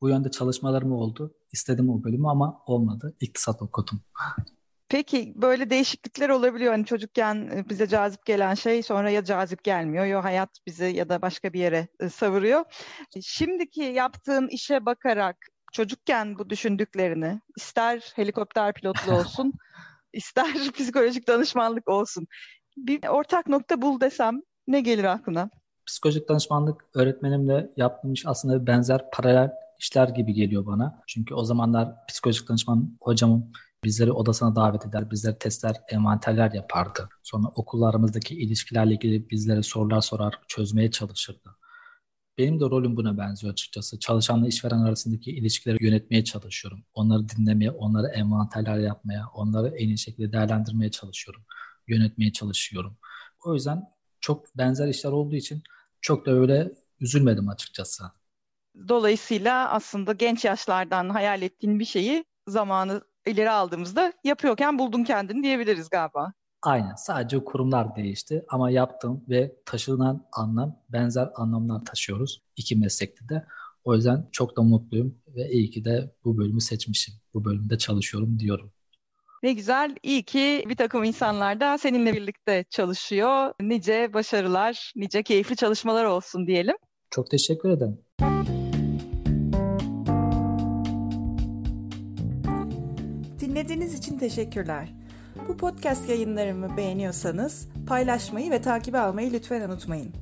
Bu 0.00 0.08
yönde 0.08 0.30
çalışmalarım 0.30 0.92
oldu. 0.92 1.34
İstedim 1.52 1.90
o 1.90 2.04
bölümü 2.04 2.28
ama 2.28 2.62
olmadı. 2.66 3.16
İktisat 3.20 3.62
okudum. 3.62 4.00
Peki 4.88 5.32
böyle 5.36 5.70
değişiklikler 5.70 6.28
olabiliyor. 6.28 6.72
Hani 6.72 6.86
çocukken 6.86 7.50
e, 7.54 7.68
bize 7.68 7.86
cazip 7.86 8.26
gelen 8.26 8.54
şey 8.54 8.82
sonra 8.82 9.10
ya 9.10 9.24
cazip 9.24 9.64
gelmiyor 9.64 10.04
ya 10.04 10.24
hayat 10.24 10.50
bizi 10.66 10.84
ya 10.84 11.08
da 11.08 11.22
başka 11.22 11.52
bir 11.52 11.60
yere 11.60 11.88
e, 12.00 12.08
savuruyor. 12.08 12.64
Şimdiki 13.22 13.82
yaptığın 13.82 14.48
işe 14.48 14.86
bakarak 14.86 15.36
çocukken 15.72 16.38
bu 16.38 16.50
düşündüklerini 16.50 17.40
ister 17.56 18.12
helikopter 18.16 18.74
pilotlu 18.74 19.14
olsun 19.14 19.52
ister 20.12 20.54
psikolojik 20.74 21.28
danışmanlık 21.28 21.88
olsun 21.88 22.26
bir 22.76 23.08
ortak 23.08 23.48
nokta 23.48 23.82
bul 23.82 24.00
desem 24.00 24.42
ne 24.66 24.80
gelir 24.80 25.04
aklına? 25.04 25.50
Psikolojik 25.86 26.28
danışmanlık 26.28 26.84
öğretmenimle 26.94 27.70
yaptığım 27.76 28.12
iş 28.12 28.26
aslında 28.26 28.66
benzer 28.66 29.10
paralel 29.10 29.50
işler 29.78 30.08
gibi 30.08 30.32
geliyor 30.34 30.66
bana. 30.66 31.02
Çünkü 31.06 31.34
o 31.34 31.44
zamanlar 31.44 32.06
psikolojik 32.08 32.48
danışman 32.48 32.96
hocamın 33.00 33.52
bizleri 33.84 34.12
odasına 34.12 34.56
davet 34.56 34.86
eder, 34.86 35.10
bizlere 35.10 35.38
testler, 35.38 35.76
envanterler 35.88 36.52
yapardı. 36.52 37.08
Sonra 37.22 37.48
okullarımızdaki 37.48 38.34
ilişkilerle 38.38 38.94
ilgili 38.94 39.30
bizlere 39.30 39.62
sorular 39.62 40.00
sorar, 40.00 40.40
çözmeye 40.48 40.90
çalışırdı. 40.90 41.56
Benim 42.38 42.60
de 42.60 42.64
rolüm 42.64 42.96
buna 42.96 43.18
benziyor 43.18 43.52
açıkçası. 43.52 43.98
Çalışanla 43.98 44.48
işveren 44.48 44.78
arasındaki 44.78 45.30
ilişkileri 45.30 45.84
yönetmeye 45.84 46.24
çalışıyorum. 46.24 46.84
Onları 46.94 47.28
dinlemeye, 47.28 47.70
onları 47.70 48.06
envanterler 48.06 48.78
yapmaya, 48.78 49.26
onları 49.34 49.68
en 49.68 49.88
iyi 49.88 49.98
şekilde 49.98 50.32
değerlendirmeye 50.32 50.90
çalışıyorum. 50.90 51.44
Yönetmeye 51.88 52.32
çalışıyorum. 52.32 52.96
O 53.44 53.54
yüzden 53.54 53.82
çok 54.20 54.56
benzer 54.56 54.88
işler 54.88 55.10
olduğu 55.10 55.36
için 55.36 55.62
çok 56.00 56.26
da 56.26 56.30
öyle 56.30 56.72
üzülmedim 57.00 57.48
açıkçası. 57.48 58.04
Dolayısıyla 58.88 59.70
aslında 59.70 60.12
genç 60.12 60.44
yaşlardan 60.44 61.08
hayal 61.08 61.42
ettiğin 61.42 61.78
bir 61.80 61.84
şeyi 61.84 62.24
zamanı 62.48 63.02
ileri 63.26 63.50
aldığımızda 63.50 64.12
yapıyorken 64.24 64.78
buldun 64.78 65.04
kendini 65.04 65.42
diyebiliriz 65.42 65.90
galiba. 65.90 66.32
Aynen. 66.62 66.94
Sadece 66.94 67.44
kurumlar 67.44 67.96
değişti 67.96 68.44
ama 68.48 68.70
yaptığım 68.70 69.24
ve 69.28 69.56
taşınan 69.66 70.26
anlam 70.32 70.76
benzer 70.88 71.28
anlamlar 71.34 71.84
taşıyoruz 71.84 72.42
iki 72.56 72.76
meslekte 72.76 73.28
de. 73.28 73.46
O 73.84 73.94
yüzden 73.94 74.28
çok 74.32 74.56
da 74.56 74.62
mutluyum 74.62 75.18
ve 75.36 75.50
iyi 75.50 75.70
ki 75.70 75.84
de 75.84 76.14
bu 76.24 76.38
bölümü 76.38 76.60
seçmişim. 76.60 77.14
Bu 77.34 77.44
bölümde 77.44 77.78
çalışıyorum 77.78 78.38
diyorum. 78.38 78.72
Ne 79.42 79.52
güzel. 79.52 79.96
İyi 80.02 80.22
ki 80.22 80.64
bir 80.68 80.76
takım 80.76 81.04
insanlar 81.04 81.60
da 81.60 81.78
seninle 81.78 82.12
birlikte 82.12 82.64
çalışıyor. 82.70 83.52
Nice 83.60 84.14
başarılar, 84.14 84.92
nice 84.96 85.22
keyifli 85.22 85.56
çalışmalar 85.56 86.04
olsun 86.04 86.46
diyelim. 86.46 86.76
Çok 87.10 87.30
teşekkür 87.30 87.70
ederim. 87.70 87.98
Dinlediğiniz 93.56 93.94
için 93.94 94.18
teşekkürler. 94.18 94.94
Bu 95.48 95.56
podcast 95.56 96.08
yayınlarımı 96.08 96.76
beğeniyorsanız 96.76 97.68
paylaşmayı 97.86 98.50
ve 98.50 98.62
takibi 98.62 98.98
almayı 98.98 99.32
lütfen 99.32 99.60
unutmayın. 99.60 100.12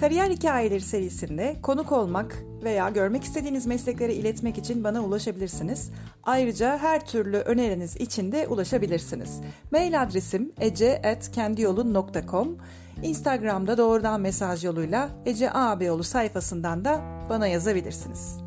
Kariyer 0.00 0.30
Hikayeleri 0.30 0.80
serisinde 0.80 1.56
konuk 1.62 1.92
olmak 1.92 2.42
veya 2.64 2.88
görmek 2.88 3.24
istediğiniz 3.24 3.66
mesleklere 3.66 4.14
iletmek 4.14 4.58
için 4.58 4.84
bana 4.84 5.04
ulaşabilirsiniz. 5.04 5.90
Ayrıca 6.24 6.78
her 6.78 7.06
türlü 7.06 7.36
öneriniz 7.36 7.96
için 7.96 8.32
de 8.32 8.46
ulaşabilirsiniz. 8.48 9.40
Mail 9.70 10.02
adresim 10.02 10.52
ece.kendiyolun.com 10.60 12.58
Instagram'da 13.02 13.78
doğrudan 13.78 14.20
mesaj 14.20 14.64
yoluyla 14.64 15.08
Ece 15.26 15.50
Ağabeyoğlu 15.50 16.04
sayfasından 16.04 16.84
da 16.84 17.00
bana 17.30 17.46
yazabilirsiniz. 17.46 18.38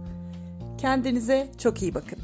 Kendinize 0.78 1.48
çok 1.58 1.82
iyi 1.82 1.94
bakın. 1.94 2.20